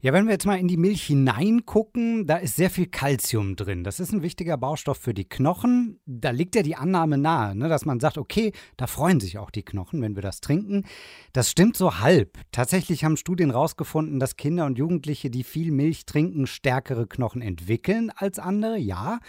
Ja, 0.00 0.12
wenn 0.12 0.26
wir 0.26 0.32
jetzt 0.32 0.44
mal 0.44 0.58
in 0.58 0.68
die 0.68 0.76
Milch 0.76 1.04
hineingucken, 1.04 2.26
da 2.26 2.36
ist 2.36 2.56
sehr 2.56 2.68
viel 2.68 2.86
Kalzium 2.86 3.56
drin. 3.56 3.84
Das 3.84 4.00
ist 4.00 4.12
ein 4.12 4.22
wichtiger 4.22 4.58
Baustoff 4.58 4.98
für 4.98 5.14
die 5.14 5.24
Knochen. 5.24 5.98
Da 6.04 6.28
liegt 6.28 6.54
ja 6.56 6.62
die 6.62 6.76
Annahme 6.76 7.16
nahe, 7.16 7.56
ne, 7.56 7.70
dass 7.70 7.86
man 7.86 8.00
sagt, 8.00 8.18
okay, 8.18 8.52
da 8.76 8.86
freuen 8.86 9.18
sich 9.18 9.38
auch 9.38 9.50
die 9.50 9.62
Knochen, 9.62 10.02
wenn 10.02 10.14
wir 10.14 10.22
das 10.22 10.42
trinken. 10.42 10.84
Das 11.32 11.50
stimmt 11.50 11.78
so 11.78 12.00
halb. 12.00 12.36
Tatsächlich 12.52 13.02
haben 13.02 13.16
Studien 13.16 13.52
herausgefunden, 13.52 14.20
dass 14.20 14.36
Kinder 14.36 14.66
und 14.66 14.76
Jugendliche, 14.76 15.30
die 15.30 15.42
viel 15.42 15.72
Milch 15.72 16.04
trinken, 16.04 16.46
stärkere 16.46 17.06
Knochen 17.06 17.40
entwickeln 17.40 18.12
als 18.14 18.38
andere. 18.38 18.76
Ja, 18.76 19.20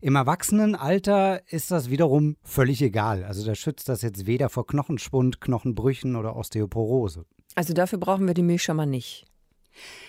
im 0.00 0.16
Erwachsenenalter 0.16 1.42
ist 1.52 1.70
das 1.70 1.90
wiederum 1.90 2.36
völlig 2.42 2.82
egal. 2.82 3.22
Also 3.22 3.46
da 3.46 3.54
schützt 3.54 3.88
das 3.88 4.02
jetzt 4.02 4.26
weder 4.26 4.48
vor 4.48 4.66
Knochenschwund, 4.66 5.40
Knochenbrüchen 5.40 6.16
oder 6.16 6.34
Osteoporose. 6.34 7.24
Also 7.54 7.72
dafür 7.72 7.98
brauchen 8.00 8.26
wir 8.26 8.34
die 8.34 8.42
Milch 8.42 8.64
schon 8.64 8.76
mal 8.76 8.86
nicht. 8.86 9.26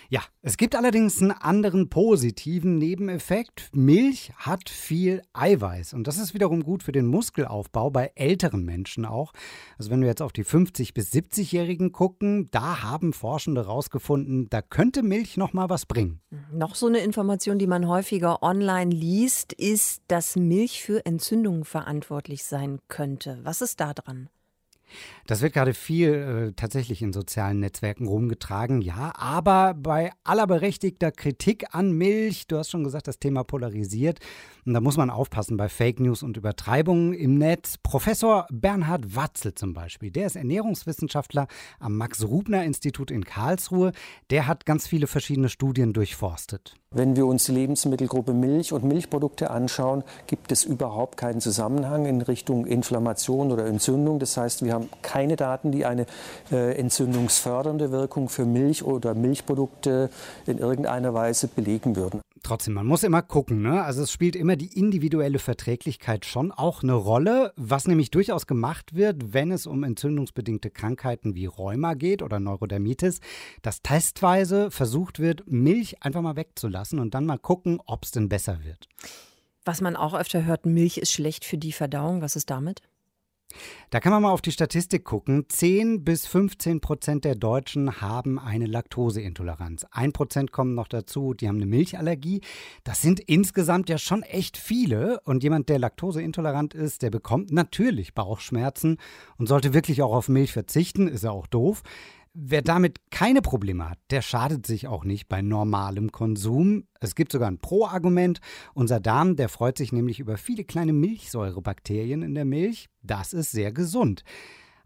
Ja, 0.10 0.22
es 0.42 0.58
gibt 0.58 0.76
allerdings 0.76 1.22
einen 1.22 1.32
anderen 1.32 1.90
positiven 1.90 2.78
Nebeneffekt. 2.78 3.70
Milch 3.74 4.32
hat 4.38 4.70
viel 4.70 5.22
Eiweiß 5.34 5.94
und 5.94 6.08
das 6.08 6.18
ist 6.18 6.34
wiederum 6.34 6.64
gut 6.64 6.84
für 6.84 6.92
den 6.92 7.08
Muskelaufbau 7.08 7.90
bei 7.90 8.12
älteren 8.16 8.64
Menschen 8.64 9.06
auch. 9.06 9.34
Also 9.78 9.90
wenn 9.92 10.02
wir 10.02 10.08
jetzt 10.08 10.22
auf 10.22 10.32
die 10.32 10.44
50 10.44 10.94
bis 10.94 11.12
70-Jährigen 11.12 11.92
gucken, 11.92 12.50
da 12.52 12.84
haben 12.84 13.14
Forschende 13.14 13.62
herausgefunden, 13.62 14.50
da 14.50 14.62
könnte 14.62 15.02
Milch 15.02 15.38
noch 15.38 15.54
mal 15.54 15.70
was 15.70 15.86
bringen. 15.86 16.22
Noch 16.52 16.76
so 16.76 16.88
eine 16.88 17.00
Information, 17.00 17.58
die 17.58 17.68
man 17.68 17.88
häufiger 17.88 18.44
online 18.44 18.92
liest, 18.92 19.54
ist, 19.54 20.04
dass 20.08 20.36
Milch 20.36 20.84
für 20.84 21.06
Entzündungen 21.06 21.66
verantwortlich 21.66 22.44
sein 22.44 22.80
könnte. 22.88 23.40
Was 23.44 23.62
ist 23.62 23.80
da 23.80 23.94
dran? 23.94 24.30
Das 25.28 25.42
wird 25.42 25.54
gerade 25.54 25.74
viel 25.74 26.14
äh, 26.14 26.54
tatsächlich 26.56 27.02
in 27.02 27.14
sozialen 27.14 27.60
Netzwerken 27.60 28.08
rumgetragen, 28.08 28.82
ja, 28.82 29.12
aber 29.16 29.74
bei 29.74 30.12
aller 30.24 30.48
berechtigter 30.48 31.12
Kritik 31.12 31.66
an 31.72 31.92
Milch, 31.92 32.48
du 32.48 32.58
hast 32.58 32.70
schon 32.70 32.84
gesagt, 32.84 33.08
das 33.08 33.20
Thema 33.20 33.44
polarisiert, 33.44 34.20
und 34.66 34.74
da 34.74 34.82
muss 34.82 34.98
man 34.98 35.10
aufpassen 35.10 35.58
bei 35.58 35.70
Fake 35.70 36.00
News 36.00 36.24
und 36.24 36.38
Übertreibungen 36.38 37.14
im 37.14 37.38
Netz. 37.38 37.78
Professor 37.82 38.48
Bernhard 38.52 39.16
Watzel 39.16 39.54
zum 39.54 39.74
Beispiel, 39.74 40.12
der 40.12 40.28
ist 40.28 40.36
Ernährungswissenschaftler 40.36 41.48
am 41.80 41.98
Max-Rubner-Institut 41.98 43.12
in 43.12 43.26
Karlsruhe, 43.26 43.92
der 44.30 44.48
hat 44.48 44.66
ganz 44.66 44.88
viele 44.88 45.08
verschiedene 45.08 45.50
Studien 45.50 45.94
durchforstet. 45.94 46.76
Wenn 46.96 47.18
wir 47.18 47.28
uns 47.28 47.44
die 47.44 47.52
Lebensmittelgruppe 47.52 48.32
Milch 48.32 48.72
und 48.72 48.86
Milchprodukte 48.86 49.52
anschauen, 49.52 50.06
gibt 50.28 50.54
es 50.54 50.64
überhaupt 50.64 51.18
keinen 51.18 51.42
Zusammenhang 51.42 52.06
in 52.06 52.22
Richtung 52.22 52.66
Inflammation 52.66 53.52
oder 53.52 53.66
Entzündung. 53.66 54.18
Das 54.18 54.38
heißt, 54.38 54.64
wir 54.64 54.74
haben 54.74 54.88
keine 55.02 55.36
Daten, 55.36 55.74
die 55.74 55.86
eine 55.86 56.06
äh, 56.54 56.80
entzündungsfördernde 56.80 57.92
Wirkung 57.92 58.30
für 58.30 58.46
Milch 58.46 58.86
oder 58.86 59.14
Milchprodukte 59.14 60.10
in 60.46 60.58
irgendeiner 60.58 61.14
Weise 61.14 61.50
belegen 61.50 61.98
würden. 61.98 62.25
Trotzdem, 62.46 62.76
man 62.76 62.86
muss 62.86 63.02
immer 63.02 63.24
gucken, 63.24 63.64
ne? 63.64 63.84
Also 63.84 64.04
es 64.04 64.12
spielt 64.12 64.36
immer 64.36 64.56
die 64.56 64.78
individuelle 64.78 65.40
Verträglichkeit 65.40 66.26
schon 66.26 66.52
auch 66.52 66.84
eine 66.84 66.94
Rolle, 66.94 67.52
was 67.56 67.88
nämlich 67.88 68.12
durchaus 68.12 68.46
gemacht 68.46 68.94
wird, 68.94 69.34
wenn 69.34 69.52
es 69.52 69.66
um 69.66 69.84
entzündungsbedingte 69.84 70.70
Krankheiten 70.70 71.34
wie 71.34 71.48
Rheuma 71.48 71.96
geht 71.96 72.22
oder 72.22 72.40
Neurodermitis, 72.40 73.20
dass 73.64 73.82
testweise 73.82 74.70
versucht 74.70 75.18
wird, 75.18 75.42
Milch 75.48 76.04
einfach 76.04 76.22
mal 76.22 76.36
wegzulassen 76.36 77.00
und 77.00 77.16
dann 77.16 77.26
mal 77.26 77.40
gucken, 77.40 77.82
ob 77.88 78.04
es 78.04 78.12
denn 78.12 78.30
besser 78.30 78.64
wird. 78.64 78.90
Was 79.64 79.82
man 79.82 79.96
auch 79.96 80.14
öfter 80.14 80.46
hört, 80.46 80.68
Milch 80.68 81.00
ist 81.00 81.12
schlecht 81.12 81.46
für 81.46 81.58
die 81.58 81.72
Verdauung. 81.72 82.22
Was 82.22 82.36
ist 82.36 82.52
damit? 82.52 82.84
Da 83.90 84.00
kann 84.00 84.12
man 84.12 84.24
mal 84.24 84.32
auf 84.32 84.42
die 84.42 84.52
Statistik 84.52 85.04
gucken. 85.04 85.46
10 85.48 86.04
bis 86.04 86.26
15 86.28 86.82
Prozent 86.82 87.26
der 87.26 87.36
Deutschen 87.36 88.02
haben 88.02 88.40
eine 88.40 88.66
Laktoseintoleranz. 88.66 89.86
Ein 89.92 90.12
Prozent 90.12 90.52
kommen 90.52 90.76
noch 90.76 90.88
dazu, 90.88 91.34
die 91.34 91.48
haben 91.48 91.58
eine 91.58 91.66
Milchallergie. 91.66 92.42
Das 92.84 93.02
sind 93.02 93.20
insgesamt 93.20 93.90
ja 93.90 93.98
schon 93.98 94.24
echt 94.24 94.58
viele. 94.58 95.20
Und 95.22 95.44
jemand, 95.44 95.70
der 95.70 95.80
laktoseintolerant 95.80 96.74
ist, 96.74 97.02
der 97.02 97.10
bekommt 97.10 97.52
natürlich 97.52 98.14
Bauchschmerzen 98.14 98.98
und 99.38 99.48
sollte 99.48 99.74
wirklich 99.74 100.02
auch 100.02 100.14
auf 100.14 100.30
Milch 100.30 100.52
verzichten. 100.52 101.08
Ist 101.08 101.24
ja 101.24 101.32
auch 101.32 101.48
doof. 101.48 101.84
Wer 102.38 102.62
damit 102.62 103.00
keine 103.12 103.42
Probleme 103.42 103.90
hat, 103.90 103.98
der 104.10 104.22
schadet 104.22 104.68
sich 104.68 104.88
auch 104.88 105.06
nicht 105.06 105.30
bei 105.30 105.42
normalem 105.42 106.12
Konsum. 106.12 106.84
Es 107.00 107.16
gibt 107.16 107.32
sogar 107.32 107.50
ein 107.50 107.60
Pro-Argument. 107.60 108.42
Unser 108.74 109.00
Darm, 109.00 109.38
der 109.38 109.48
freut 109.48 109.78
sich 109.78 109.94
nämlich 109.94 110.20
über 110.20 110.36
viele 110.36 110.66
kleine 110.66 110.92
Milchsäurebakterien 110.92 112.24
in 112.24 112.36
der 112.36 112.44
Milch. 112.44 112.90
Das 113.02 113.32
ist 113.32 113.52
sehr 113.52 113.72
gesund. 113.72 114.26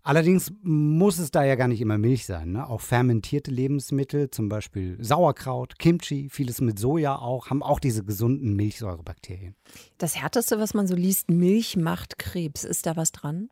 Allerdings 0.03 0.53
muss 0.61 1.17
es 1.17 1.31
da 1.31 1.43
ja 1.43 1.55
gar 1.55 1.67
nicht 1.67 1.81
immer 1.81 1.97
Milch 1.97 2.27
sein. 2.27 2.51
Ne? 2.51 2.67
Auch 2.67 2.81
fermentierte 2.81 3.49
Lebensmittel, 3.49 4.29
zum 4.29 4.47
Beispiel 4.47 4.97
Sauerkraut, 5.03 5.79
Kimchi, 5.79 6.29
vieles 6.29 6.61
mit 6.61 6.77
Soja 6.77 7.17
auch, 7.17 7.49
haben 7.49 7.63
auch 7.63 7.79
diese 7.79 8.03
gesunden 8.03 8.55
Milchsäurebakterien. 8.55 9.55
Das 9.97 10.15
Härteste, 10.15 10.59
was 10.59 10.75
man 10.75 10.85
so 10.85 10.95
liest, 10.95 11.31
Milch 11.31 11.77
macht 11.77 12.19
Krebs. 12.19 12.63
Ist 12.63 12.85
da 12.85 12.95
was 12.95 13.11
dran? 13.11 13.49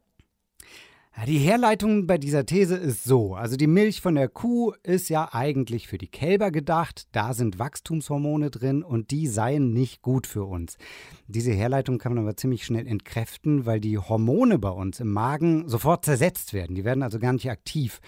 Die 1.25 1.39
Herleitung 1.39 2.05
bei 2.05 2.19
dieser 2.19 2.45
These 2.45 2.75
ist 2.75 3.03
so. 3.03 3.33
Also 3.33 3.57
die 3.57 3.65
Milch 3.65 4.01
von 4.01 4.13
der 4.13 4.29
Kuh 4.29 4.73
ist 4.83 5.09
ja 5.09 5.29
eigentlich 5.33 5.87
für 5.87 5.97
die 5.97 6.07
Kälber 6.07 6.51
gedacht. 6.51 7.07
Da 7.11 7.33
sind 7.33 7.57
Wachstumshormone 7.57 8.51
drin 8.51 8.83
und 8.83 9.09
die 9.09 9.25
seien 9.25 9.73
nicht 9.73 10.03
gut 10.03 10.27
für 10.27 10.45
uns. 10.45 10.77
Diese 11.27 11.51
Herleitung 11.51 11.97
kann 11.97 12.13
man 12.13 12.23
aber 12.23 12.37
ziemlich 12.37 12.63
schnell 12.63 12.85
entkräften, 12.85 13.65
weil 13.65 13.79
die 13.81 13.97
Hormone 13.97 14.59
bei 14.59 14.69
uns 14.69 14.99
im 14.99 15.11
Magen 15.11 15.67
sofort 15.67 16.05
zersetzt 16.05 16.53
werden. 16.53 16.75
Die 16.75 16.85
werden 16.85 17.01
also 17.01 17.17
gar 17.17 17.33
nicht 17.33 17.49
aktiv. 17.49 17.99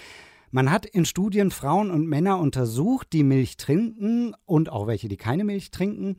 Man 0.51 0.71
hat 0.71 0.85
in 0.85 1.05
Studien 1.05 1.49
Frauen 1.49 1.89
und 1.89 2.07
Männer 2.07 2.37
untersucht, 2.39 3.11
die 3.11 3.23
Milch 3.23 3.57
trinken 3.57 4.35
und 4.45 4.71
auch 4.71 4.85
welche, 4.85 5.07
die 5.07 5.17
keine 5.17 5.43
Milch 5.43 5.71
trinken. 5.71 6.17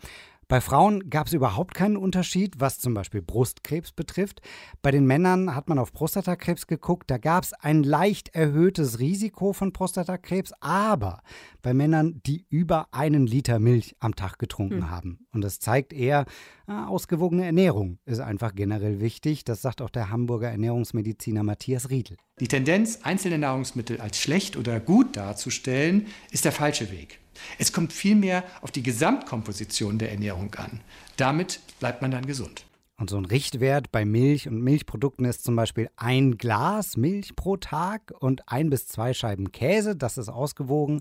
Bei 0.50 0.60
Frauen 0.60 1.10
gab 1.10 1.28
es 1.28 1.32
überhaupt 1.32 1.74
keinen 1.74 1.96
Unterschied, 1.96 2.58
was 2.58 2.80
zum 2.80 2.92
Beispiel 2.92 3.22
Brustkrebs 3.22 3.92
betrifft. 3.92 4.40
Bei 4.82 4.90
den 4.90 5.06
Männern 5.06 5.54
hat 5.54 5.68
man 5.68 5.78
auf 5.78 5.92
Prostatakrebs 5.92 6.66
geguckt. 6.66 7.08
Da 7.08 7.18
gab 7.18 7.44
es 7.44 7.52
ein 7.52 7.84
leicht 7.84 8.34
erhöhtes 8.34 8.98
Risiko 8.98 9.52
von 9.52 9.72
Prostatakrebs, 9.72 10.52
aber 10.58 11.22
bei 11.62 11.72
Männern, 11.72 12.20
die 12.26 12.46
über 12.48 12.88
einen 12.90 13.28
Liter 13.28 13.60
Milch 13.60 13.94
am 14.00 14.16
Tag 14.16 14.40
getrunken 14.40 14.82
hm. 14.82 14.90
haben. 14.90 15.18
Und 15.32 15.42
das 15.42 15.60
zeigt 15.60 15.92
eher, 15.92 16.24
äh, 16.66 16.72
ausgewogene 16.72 17.44
Ernährung 17.46 18.00
ist 18.04 18.18
einfach 18.18 18.52
generell 18.52 18.98
wichtig. 18.98 19.44
Das 19.44 19.62
sagt 19.62 19.80
auch 19.80 19.90
der 19.90 20.10
Hamburger 20.10 20.50
Ernährungsmediziner 20.50 21.44
Matthias 21.44 21.90
Riedel. 21.90 22.16
Die 22.40 22.48
Tendenz, 22.48 22.98
einzelne 23.04 23.38
Nahrungsmittel 23.38 24.00
als 24.00 24.18
schlecht 24.18 24.56
oder 24.56 24.80
gut 24.80 25.16
darzustellen, 25.16 26.08
ist 26.32 26.44
der 26.44 26.50
falsche 26.50 26.90
Weg. 26.90 27.19
Es 27.58 27.72
kommt 27.72 27.92
vielmehr 27.92 28.44
auf 28.62 28.70
die 28.70 28.82
Gesamtkomposition 28.82 29.98
der 29.98 30.10
Ernährung 30.12 30.54
an. 30.54 30.80
Damit 31.16 31.60
bleibt 31.78 32.02
man 32.02 32.10
dann 32.10 32.26
gesund. 32.26 32.64
Und 33.00 33.08
so 33.08 33.16
ein 33.16 33.24
Richtwert 33.24 33.90
bei 33.90 34.04
Milch 34.04 34.46
und 34.46 34.60
Milchprodukten 34.60 35.24
ist 35.24 35.42
zum 35.42 35.56
Beispiel 35.56 35.88
ein 35.96 36.36
Glas 36.36 36.98
Milch 36.98 37.34
pro 37.34 37.56
Tag 37.56 38.12
und 38.18 38.42
ein 38.46 38.68
bis 38.68 38.88
zwei 38.88 39.14
Scheiben 39.14 39.52
Käse. 39.52 39.96
Das 39.96 40.18
ist 40.18 40.28
ausgewogen. 40.28 41.00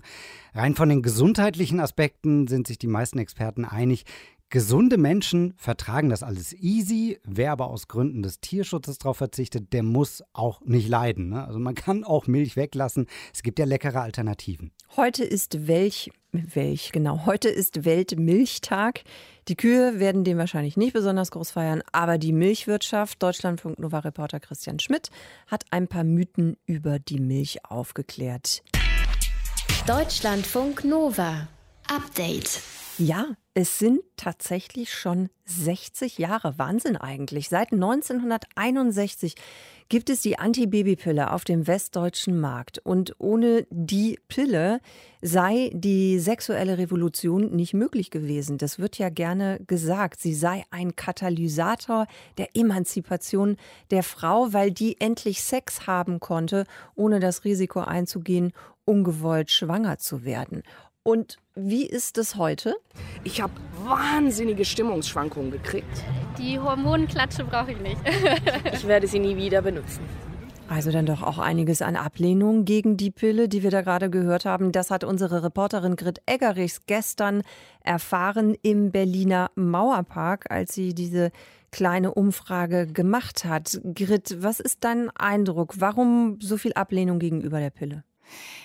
Rein 0.54 0.74
von 0.74 0.88
den 0.88 1.02
gesundheitlichen 1.02 1.78
Aspekten 1.78 2.46
sind 2.46 2.66
sich 2.66 2.78
die 2.78 2.86
meisten 2.86 3.18
Experten 3.18 3.66
einig. 3.66 4.06
Gesunde 4.52 4.98
Menschen 4.98 5.54
vertragen 5.56 6.08
das 6.08 6.24
alles 6.24 6.52
easy. 6.52 7.20
Wer 7.22 7.52
aber 7.52 7.68
aus 7.68 7.86
Gründen 7.86 8.20
des 8.20 8.40
Tierschutzes 8.40 8.98
darauf 8.98 9.16
verzichtet, 9.16 9.72
der 9.72 9.84
muss 9.84 10.24
auch 10.32 10.60
nicht 10.62 10.88
leiden. 10.88 11.28
Ne? 11.28 11.46
Also 11.46 11.60
man 11.60 11.76
kann 11.76 12.02
auch 12.02 12.26
Milch 12.26 12.56
weglassen. 12.56 13.06
Es 13.32 13.44
gibt 13.44 13.60
ja 13.60 13.64
leckere 13.64 14.00
Alternativen. 14.00 14.72
Heute 14.96 15.22
ist 15.22 15.68
welch, 15.68 16.10
welch, 16.32 16.90
genau, 16.90 17.26
heute 17.26 17.48
ist 17.48 17.84
Weltmilchtag. 17.84 19.04
Die 19.46 19.54
Kühe 19.54 20.00
werden 20.00 20.24
den 20.24 20.36
wahrscheinlich 20.36 20.76
nicht 20.76 20.94
besonders 20.94 21.30
groß 21.30 21.52
feiern, 21.52 21.84
aber 21.92 22.18
die 22.18 22.32
Milchwirtschaft, 22.32 23.22
Deutschlandfunk 23.22 23.78
Nova-Reporter 23.78 24.40
Christian 24.40 24.80
Schmidt, 24.80 25.10
hat 25.46 25.62
ein 25.70 25.86
paar 25.86 26.02
Mythen 26.02 26.56
über 26.66 26.98
die 26.98 27.20
Milch 27.20 27.64
aufgeklärt. 27.64 28.64
Deutschlandfunk 29.86 30.82
Nova. 30.82 31.46
Update. 31.86 32.62
Ja, 32.98 33.28
es 33.54 33.80
sind 33.80 34.00
tatsächlich 34.16 34.94
schon 34.94 35.28
60 35.44 36.18
Jahre. 36.18 36.56
Wahnsinn 36.56 36.96
eigentlich. 36.96 37.48
Seit 37.48 37.72
1961 37.72 39.34
gibt 39.88 40.08
es 40.08 40.20
die 40.20 40.38
Antibabypille 40.38 41.32
auf 41.32 41.42
dem 41.42 41.66
westdeutschen 41.66 42.38
Markt. 42.38 42.78
Und 42.78 43.16
ohne 43.18 43.66
die 43.70 44.20
Pille 44.28 44.80
sei 45.20 45.72
die 45.74 46.20
sexuelle 46.20 46.78
Revolution 46.78 47.50
nicht 47.50 47.74
möglich 47.74 48.10
gewesen. 48.10 48.56
Das 48.56 48.78
wird 48.78 48.98
ja 48.98 49.08
gerne 49.08 49.58
gesagt. 49.66 50.20
Sie 50.20 50.34
sei 50.34 50.62
ein 50.70 50.94
Katalysator 50.94 52.06
der 52.38 52.50
Emanzipation 52.54 53.56
der 53.90 54.04
Frau, 54.04 54.52
weil 54.52 54.70
die 54.70 55.00
endlich 55.00 55.42
Sex 55.42 55.88
haben 55.88 56.20
konnte, 56.20 56.66
ohne 56.94 57.18
das 57.18 57.44
Risiko 57.44 57.80
einzugehen, 57.80 58.52
ungewollt 58.84 59.50
schwanger 59.50 59.98
zu 59.98 60.24
werden. 60.24 60.62
Und 61.02 61.38
wie 61.54 61.86
ist 61.86 62.18
es 62.18 62.36
heute? 62.36 62.76
Ich 63.24 63.40
habe 63.40 63.54
wahnsinnige 63.84 64.66
Stimmungsschwankungen 64.66 65.50
gekriegt. 65.50 66.04
Die 66.38 66.58
Hormonklatsche 66.58 67.44
brauche 67.44 67.72
ich 67.72 67.80
nicht. 67.80 67.96
ich 68.72 68.86
werde 68.86 69.06
sie 69.06 69.18
nie 69.18 69.36
wieder 69.36 69.62
benutzen. 69.62 70.00
Also 70.68 70.92
dann 70.92 71.06
doch 71.06 71.22
auch 71.22 71.38
einiges 71.38 71.82
an 71.82 71.96
Ablehnung 71.96 72.64
gegen 72.64 72.96
die 72.96 73.10
Pille, 73.10 73.48
die 73.48 73.64
wir 73.64 73.70
da 73.70 73.80
gerade 73.80 74.08
gehört 74.08 74.44
haben. 74.44 74.70
Das 74.70 74.90
hat 74.90 75.02
unsere 75.02 75.42
Reporterin 75.42 75.96
Grit 75.96 76.20
Eggerichs 76.26 76.82
gestern 76.86 77.42
erfahren 77.82 78.54
im 78.62 78.92
Berliner 78.92 79.50
Mauerpark, 79.56 80.50
als 80.50 80.74
sie 80.74 80.94
diese 80.94 81.32
kleine 81.72 82.14
Umfrage 82.14 82.86
gemacht 82.86 83.44
hat. 83.44 83.80
Grit, 83.94 84.36
was 84.40 84.60
ist 84.60 84.84
dein 84.84 85.10
Eindruck? 85.16 85.80
Warum 85.80 86.38
so 86.40 86.56
viel 86.56 86.74
Ablehnung 86.74 87.18
gegenüber 87.18 87.58
der 87.58 87.70
Pille? 87.70 88.04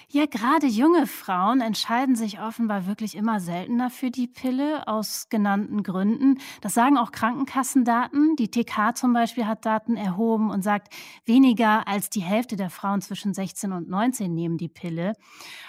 Ja, 0.09 0.25
gerade 0.27 0.67
junge 0.67 1.07
Frauen 1.07 1.61
entscheiden 1.61 2.15
sich 2.15 2.39
offenbar 2.39 2.85
wirklich 2.85 3.15
immer 3.15 3.39
seltener 3.39 3.89
für 3.89 4.11
die 4.11 4.27
Pille 4.27 4.87
aus 4.87 5.27
genannten 5.29 5.83
Gründen. 5.83 6.39
Das 6.61 6.73
sagen 6.73 6.97
auch 6.97 7.11
Krankenkassendaten. 7.11 8.35
Die 8.35 8.49
TK 8.51 8.95
zum 8.95 9.13
Beispiel 9.13 9.47
hat 9.47 9.65
Daten 9.65 9.97
erhoben 9.97 10.51
und 10.51 10.63
sagt, 10.63 10.93
weniger 11.25 11.87
als 11.87 12.09
die 12.09 12.21
Hälfte 12.21 12.55
der 12.55 12.69
Frauen 12.69 13.01
zwischen 13.01 13.33
16 13.33 13.71
und 13.71 13.89
19 13.89 14.33
nehmen 14.33 14.57
die 14.57 14.69
Pille 14.69 15.13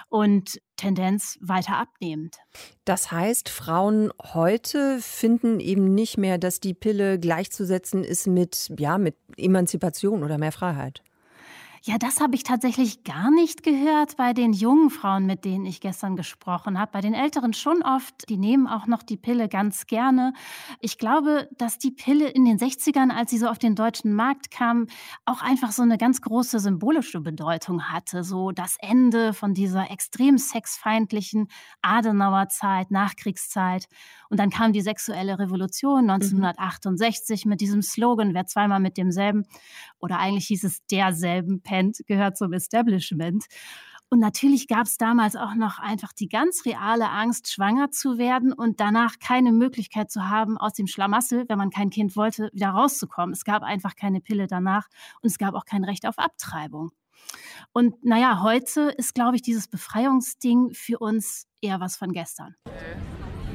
und 0.09 0.61
Tendenz 0.77 1.39
weiter 1.41 1.79
abnehmend. 1.79 2.37
Das 2.85 3.11
heißt, 3.11 3.49
Frauen 3.49 4.13
heute 4.23 4.99
finden 5.01 5.61
eben 5.61 5.95
nicht 5.95 6.19
mehr, 6.19 6.37
dass 6.39 6.61
die 6.61 6.75
Pille 6.75 7.19
gleichzusetzen 7.19 8.05
ist 8.05 8.27
mit, 8.27 8.73
ja, 8.79 8.99
mit 8.99 9.17
Emanzipation 9.37 10.23
oder 10.23 10.37
mehr 10.37 10.53
Freiheit. 10.53 11.03
Ja, 11.89 11.99
das 11.99 12.19
habe 12.21 12.35
ich 12.35 12.43
tatsächlich 12.43 13.05
gar 13.05 13.31
nicht 13.31 13.63
gehört 13.63 14.17
bei 14.17 14.33
den 14.33 14.53
jungen 14.53 14.91
Frauen, 14.91 15.25
mit 15.25 15.45
denen 15.45 15.65
ich 15.67 15.81
gestern 15.81 16.17
gesprochen 16.17 16.81
habe. 16.81 16.91
Bei 16.91 17.01
den 17.01 17.15
Älteren 17.15 17.53
schon 17.53 17.85
oft. 17.85 18.29
Die 18.29 18.39
nehmen 18.39 18.67
auch 18.67 18.89
noch 18.89 19.05
die 19.05 19.17
Pille 19.17 19.49
ganz 19.49 19.87
gerne. 19.87 20.33
Ich 20.81 20.99
glaube, 20.99 21.49
dass 21.59 21.79
die 21.79 21.93
Pille 21.93 22.29
in 22.29 22.45
den 22.45 22.59
60ern, 22.59 23.11
als 23.11 23.31
sie 23.31 23.39
so 23.39 23.47
auf 23.47 23.61
den 23.61 23.77
deutschen 23.77 24.15
Markt 24.15 24.51
kam, 24.51 24.89
auch 25.27 25.43
einfach 25.43 25.71
so 25.71 25.83
eine 25.83 25.97
ganz 25.97 26.21
große 26.23 26.59
symbolische 26.59 27.21
Bedeutung 27.21 27.85
hatte. 27.85 28.25
So 28.25 28.51
das 28.51 28.77
Ende 28.81 29.33
von 29.33 29.55
dieser 29.55 29.89
extrem 29.89 30.39
sexfeindlichen 30.39 31.47
Adenauerzeit, 31.83 32.91
Nachkriegszeit. 32.91 33.87
Und 34.31 34.41
dann 34.41 34.51
kam 34.51 34.73
die 34.73 34.81
sexuelle 34.81 35.39
Revolution 35.39 36.11
1968 36.11 37.45
mhm. 37.45 37.51
mit 37.51 37.61
diesem 37.61 37.83
Slogan, 37.83 38.35
wer 38.35 38.47
zweimal 38.47 38.81
mit 38.81 38.97
demselben, 38.97 39.45
oder 39.99 40.19
eigentlich 40.19 40.47
hieß 40.47 40.65
es 40.65 40.85
derselben 40.87 41.61
pennt, 41.63 41.99
gehört 42.07 42.37
zum 42.37 42.53
Establishment. 42.53 43.45
Und 44.09 44.21
natürlich 44.21 44.69
gab 44.69 44.87
es 44.87 44.99
damals 44.99 45.35
auch 45.35 45.55
noch 45.57 45.81
einfach 45.81 46.13
die 46.13 46.29
ganz 46.29 46.65
reale 46.65 47.11
Angst, 47.11 47.53
schwanger 47.53 47.91
zu 47.91 48.19
werden 48.19 48.53
und 48.53 48.79
danach 48.79 49.19
keine 49.19 49.51
Möglichkeit 49.51 50.13
zu 50.13 50.29
haben, 50.29 50.57
aus 50.57 50.75
dem 50.75 50.87
Schlamassel, 50.87 51.45
wenn 51.49 51.59
man 51.59 51.71
kein 51.71 51.91
Kind 51.91 52.15
wollte, 52.15 52.51
wieder 52.53 52.69
rauszukommen. 52.69 53.33
Es 53.33 53.45
gab 53.45 53.65
einfach 53.65 53.97
keine 53.97 54.21
Pille 54.21 54.47
danach 54.47 54.87
und 55.23 55.31
es 55.31 55.39
gab 55.39 55.55
auch 55.55 55.65
kein 55.65 55.83
Recht 55.83 56.07
auf 56.07 56.19
Abtreibung. 56.19 56.93
Und 57.73 58.05
naja, 58.05 58.43
heute 58.43 58.93
ist, 58.97 59.15
glaube 59.15 59.37
ich, 59.37 59.43
dieses 59.43 59.67
Befreiungsding 59.67 60.71
für 60.73 60.99
uns 60.99 61.49
eher 61.61 61.81
was 61.81 61.97
von 61.97 62.13
gestern. 62.13 62.55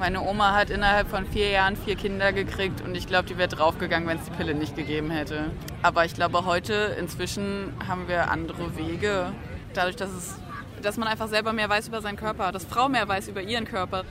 Meine 0.01 0.23
Oma 0.23 0.55
hat 0.55 0.71
innerhalb 0.71 1.09
von 1.09 1.27
vier 1.27 1.51
Jahren 1.51 1.75
vier 1.75 1.95
Kinder 1.95 2.33
gekriegt 2.33 2.81
und 2.81 2.95
ich 2.95 3.05
glaube, 3.05 3.27
die 3.27 3.37
wäre 3.37 3.49
draufgegangen, 3.49 4.09
wenn 4.09 4.17
es 4.17 4.25
die 4.25 4.31
Pille 4.31 4.55
nicht 4.55 4.75
gegeben 4.75 5.11
hätte. 5.11 5.51
Aber 5.83 6.05
ich 6.05 6.15
glaube, 6.15 6.43
heute 6.45 6.95
inzwischen 6.99 7.71
haben 7.87 8.07
wir 8.07 8.31
andere 8.31 8.75
Wege. 8.75 9.31
Dadurch, 9.75 9.95
dass, 9.95 10.09
es, 10.09 10.39
dass 10.81 10.97
man 10.97 11.07
einfach 11.07 11.27
selber 11.27 11.53
mehr 11.53 11.69
weiß 11.69 11.89
über 11.89 12.01
seinen 12.01 12.15
Körper, 12.15 12.51
dass 12.51 12.65
Frau 12.65 12.89
mehr 12.89 13.07
weiß 13.07 13.27
über 13.27 13.43
ihren 13.43 13.65
Körper. 13.65 14.03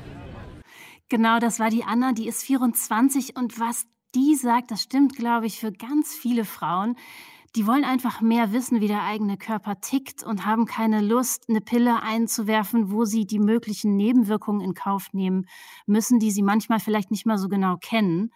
Genau, 1.09 1.41
das 1.41 1.59
war 1.59 1.71
die 1.71 1.83
Anna, 1.83 2.13
die 2.13 2.29
ist 2.29 2.45
24 2.45 3.35
und 3.35 3.59
was 3.59 3.85
die 4.15 4.37
sagt, 4.37 4.71
das 4.71 4.83
stimmt, 4.83 5.17
glaube 5.17 5.47
ich, 5.47 5.59
für 5.59 5.73
ganz 5.73 6.15
viele 6.15 6.45
Frauen. 6.45 6.95
Die 7.57 7.67
wollen 7.67 7.85
einfach 7.85 8.21
mehr 8.21 8.53
wissen, 8.53 8.81
wie 8.81 8.87
der 8.87 9.03
eigene 9.03 9.37
Körper 9.37 9.81
tickt 9.81 10.23
und 10.23 10.47
haben 10.47 10.67
keine 10.67 11.01
Lust, 11.01 11.49
eine 11.49 11.61
Pille 11.61 12.01
einzuwerfen, 12.01 12.93
wo 12.93 13.05
sie 13.05 13.27
die 13.27 13.41
möglichen 13.41 13.97
Nebenwirkungen 13.97 14.61
in 14.61 14.75
Kauf 14.75 15.13
nehmen 15.13 15.47
müssen, 15.85 16.21
die 16.21 16.31
sie 16.31 16.43
manchmal 16.43 16.79
vielleicht 16.79 17.11
nicht 17.11 17.27
mal 17.27 17.39
so 17.39 17.49
genau 17.49 17.77
kennen. 17.77 18.31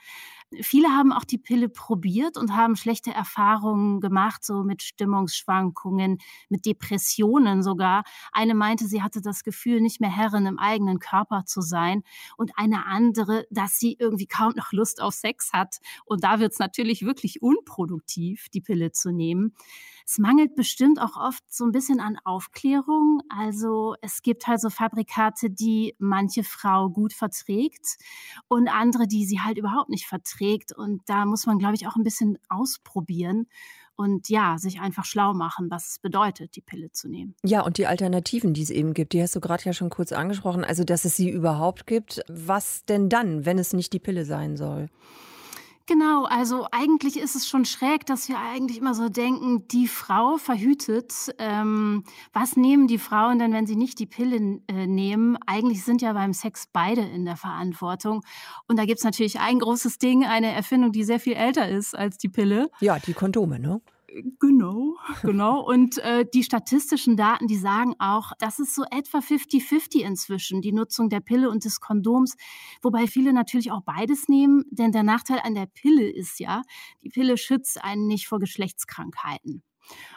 Viele 0.63 0.89
haben 0.89 1.13
auch 1.13 1.25
die 1.25 1.39
Pille 1.39 1.69
probiert 1.69 2.37
und 2.37 2.57
haben 2.57 2.77
schlechte 2.77 3.11
Erfahrungen 3.11 4.01
gemacht, 4.01 4.45
so 4.45 4.63
mit 4.63 4.83
Stimmungsschwankungen, 4.83 6.19
mit 6.49 6.67
Depressionen 6.67 7.63
sogar. 7.63 8.05
Eine 8.33 8.55
meinte, 8.55 8.87
sie 8.87 9.03
hatte 9.03 9.21
das 9.21 9.45
Gefühl, 9.45 9.81
nicht 9.81 10.01
mehr 10.01 10.15
Herrin 10.15 10.47
im 10.47 10.59
eigenen 10.59 10.99
Körper 10.99 11.45
zu 11.47 11.61
sein. 11.61 12.03
Und 12.37 12.53
eine 12.57 12.87
andere, 12.87 13.47
dass 13.51 13.79
sie 13.79 13.97
irgendwie 13.99 14.27
kaum 14.27 14.53
noch 14.57 14.73
Lust 14.73 15.01
auf 15.01 15.15
Sex 15.15 15.53
hat. 15.53 15.79
Und 16.05 16.25
da 16.25 16.41
wird 16.41 16.53
es 16.53 16.59
natürlich 16.59 17.05
wirklich 17.05 17.43
unproduktiv, 17.43 18.49
die 18.51 18.61
Pille 18.61 18.93
zu 18.93 19.11
nehmen. 19.11 19.55
Es 20.07 20.19
mangelt 20.19 20.55
bestimmt 20.55 21.01
auch 21.01 21.17
oft 21.17 21.43
so 21.49 21.65
ein 21.65 21.73
bisschen 21.73 22.01
an 22.01 22.19
Aufklärung. 22.25 23.23
Also 23.29 23.95
es 24.03 24.23
gibt 24.23 24.47
halt 24.47 24.61
so 24.61 24.69
Fabrikate, 24.69 25.51
die 25.51 25.95
manche 25.99 26.45
Frau 26.45 26.91
gut 26.91 27.13
verträgt 27.13 27.97
und 28.49 28.69
andere, 28.69 29.07
die 29.07 29.25
sie 29.25 29.41
halt 29.41 29.57
überhaupt 29.57 29.89
nicht 29.89 30.07
verträgt. 30.07 30.73
Und 30.73 31.03
da 31.07 31.25
muss 31.25 31.47
man, 31.47 31.59
glaube 31.59 31.75
ich, 31.75 31.87
auch 31.87 31.97
ein 31.97 32.05
bisschen 32.05 32.39
ausprobieren 32.49 33.47
und 33.97 34.29
ja, 34.29 34.59
sich 34.59 34.81
einfach 34.81 35.05
schlau 35.05 35.35
machen, 35.35 35.71
was 35.71 35.89
es 35.89 35.99
bedeutet, 35.99 36.57
die 36.57 36.61
Pille 36.61 36.91
zu 36.91 37.09
nehmen. 37.09 37.35
Ja, 37.45 37.63
und 37.63 37.79
die 37.79 37.87
Alternativen, 37.87 38.53
die 38.53 38.63
es 38.63 38.71
eben 38.71 38.93
gibt, 38.93 39.13
die 39.13 39.23
hast 39.23 39.37
du 39.37 39.41
gerade 39.41 39.65
ja 39.65 39.73
schon 39.73 39.91
kurz 39.91 40.13
angesprochen. 40.13 40.65
Also, 40.65 40.85
dass 40.85 41.05
es 41.05 41.17
sie 41.17 41.31
überhaupt 41.31 41.87
gibt. 41.87 42.21
Was 42.29 42.85
denn 42.85 43.09
dann, 43.09 43.47
wenn 43.47 43.59
es 43.59 43.73
nicht 43.73 43.93
die 43.93 44.01
Pille 44.01 44.25
sein 44.25 44.57
soll? 44.57 44.89
Genau, 45.87 46.25
also 46.25 46.67
eigentlich 46.73 47.19
ist 47.19 47.37
es 47.37 47.47
schon 47.47 47.67
schräg, 47.67 48.07
dass 48.07 48.29
wir 48.31 48.39
eigentlich 48.39 48.79
immer 48.79 48.95
so 48.95 49.11
denken, 49.11 49.69
die 49.69 49.87
Frau 49.87 50.39
verhütet. 50.39 51.35
Ähm, 51.39 52.05
was 52.33 52.57
nehmen 52.57 52.87
die 52.87 52.97
Frauen 52.99 53.39
denn, 53.39 53.53
wenn 53.53 53.67
sie 53.67 53.77
nicht 53.77 53.99
die 53.99 54.07
Pille 54.07 54.61
äh, 54.67 54.87
nehmen? 54.87 55.37
Eigentlich 55.47 55.85
sind 55.85 56.01
ja 56.01 56.15
beim 56.15 56.33
Sex 56.33 56.69
beide 56.73 57.03
in 57.03 57.27
der 57.27 57.37
Verantwortung. 57.37 58.23
Und 58.67 58.79
da 58.79 58.87
gibt's 58.87 59.05
natürlich 59.05 59.41
ein 59.41 59.59
großes 59.59 59.99
Ding, 59.99 60.25
eine 60.25 60.53
Erfindung, 60.53 60.91
die 60.93 61.05
sehr 61.05 61.21
viel 61.21 61.35
älter 61.35 61.69
ist 61.69 61.95
als 61.95 62.17
die 62.17 62.31
Pille. 62.31 62.71
Ja, 62.81 62.99
die 62.99 63.13
Kondome, 63.13 63.59
ne? 63.59 63.83
Genau, 64.39 64.97
genau. 65.23 65.61
Und 65.61 65.99
äh, 65.99 66.25
die 66.33 66.45
statistischen 66.45 67.17
Daten, 67.17 67.49
die 67.49 67.57
sagen 67.57 67.95
auch, 67.99 68.33
das 68.39 68.61
ist 68.61 68.75
so 68.75 68.85
etwa 68.91 69.19
50-50 69.19 70.03
inzwischen, 70.03 70.61
die 70.61 70.73
Nutzung 70.73 71.09
der 71.09 71.21
Pille 71.21 71.51
und 71.51 71.65
des 71.65 71.81
Kondoms, 71.81 72.37
wobei 72.81 73.07
viele 73.09 73.33
natürlich 73.33 73.73
auch 73.73 73.83
beides 73.83 74.29
nehmen, 74.29 74.65
denn 74.71 74.93
der 74.93 75.03
Nachteil 75.03 75.41
an 75.43 75.55
der 75.55 75.67
Pille 75.67 76.09
ist 76.09 76.39
ja, 76.39 76.63
die 77.03 77.09
Pille 77.09 77.37
schützt 77.37 77.83
einen 77.83 78.07
nicht 78.07 78.29
vor 78.29 78.39
Geschlechtskrankheiten. 78.39 79.63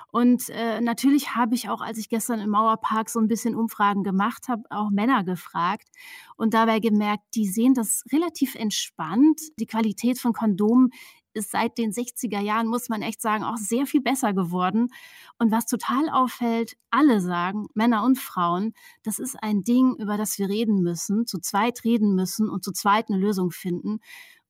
Und 0.10 0.50
äh, 0.50 0.80
natürlich 0.80 1.36
habe 1.36 1.56
ich 1.56 1.70
auch, 1.70 1.82
als 1.82 1.98
ich 1.98 2.08
gestern 2.08 2.40
im 2.40 2.50
Mauerpark 2.50 3.10
so 3.10 3.20
ein 3.20 3.28
bisschen 3.28 3.56
Umfragen 3.56 4.04
gemacht 4.04 4.48
habe, 4.48 4.64
auch 4.70 4.90
Männer 4.90 5.24
gefragt 5.24 5.90
und 6.38 6.54
dabei 6.54 6.80
gemerkt, 6.80 7.24
die 7.36 7.48
sehen 7.48 7.74
das 7.74 8.04
relativ 8.12 8.56
entspannt. 8.56 9.42
Die 9.60 9.66
Qualität 9.66 10.20
von 10.20 10.32
Kondomen 10.34 10.92
ist 11.34 11.52
seit 11.52 11.78
den 11.78 11.92
60er 11.92 12.40
Jahren, 12.40 12.68
muss 12.68 12.90
man 12.90 13.02
echt 13.02 13.22
sagen, 13.22 13.44
auch 13.44 13.58
sehr 13.58 13.86
viel 13.86 14.02
besser 14.02 14.34
geworden. 14.34 14.90
Und 15.38 15.52
was 15.52 15.66
total 15.66 16.10
auffällt, 16.10 16.76
alle 16.90 17.22
sagen, 17.22 17.68
Männer 17.74 18.04
und 18.04 18.18
Frauen, 18.18 18.74
das 19.04 19.20
ist 19.20 19.36
ein 19.42 19.64
Ding, 19.64 19.96
über 19.98 20.18
das 20.18 20.38
wir 20.40 20.50
reden 20.50 20.82
müssen, 20.82 21.26
zu 21.28 21.40
zweit 21.40 21.84
reden 21.84 22.16
müssen 22.16 22.50
und 22.50 22.64
zu 22.64 22.72
zweit 22.72 23.10
eine 23.10 23.20
Lösung 23.20 23.52
finden. 23.52 24.00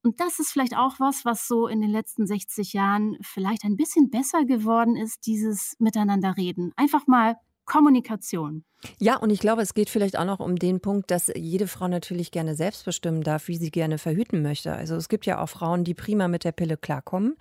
Und 0.04 0.20
das 0.20 0.40
ist 0.40 0.52
vielleicht 0.52 0.78
auch 0.78 1.00
was, 1.00 1.26
was 1.26 1.48
so 1.48 1.68
in 1.68 1.82
den 1.82 1.90
letzten 1.90 2.28
60 2.28 2.74
Jahren 2.74 3.18
vielleicht 3.22 3.66
ein 3.66 3.76
bisschen 3.76 4.10
besser 4.10 4.46
geworden 4.46 4.96
ist, 4.96 5.26
dieses 5.26 5.76
Miteinanderreden. 5.80 6.72
Einfach 6.78 7.08
mal 7.08 7.36
Kommunikation. 7.68 8.64
Ja, 9.00 9.18
und 9.18 9.30
ich 9.30 9.40
glaube, 9.40 9.62
es 9.62 9.74
geht 9.74 9.90
vielleicht 9.90 10.18
auch 10.18 10.26
noch 10.26 10.40
um 10.40 10.56
den 10.56 10.80
Punkt, 10.80 11.12
dass 11.12 11.32
jede 11.36 11.68
Frau 11.68 11.88
natürlich 11.88 12.32
gerne 12.32 12.56
selbst 12.56 12.86
bestimmen 12.86 13.22
darf, 13.22 13.48
wie 13.48 13.58
sie 13.58 13.70
gerne 13.70 13.98
verhüten 13.98 14.42
möchte. 14.42 14.74
Also 14.74 14.96
es 14.96 15.10
gibt 15.10 15.26
ja 15.26 15.42
auch 15.42 15.50
Frauen, 15.50 15.84
die 15.84 15.94
prima 15.94 16.28
mit 16.28 16.44
der 16.44 16.52
Pille 16.52 16.78
klarkommen, 16.78 17.36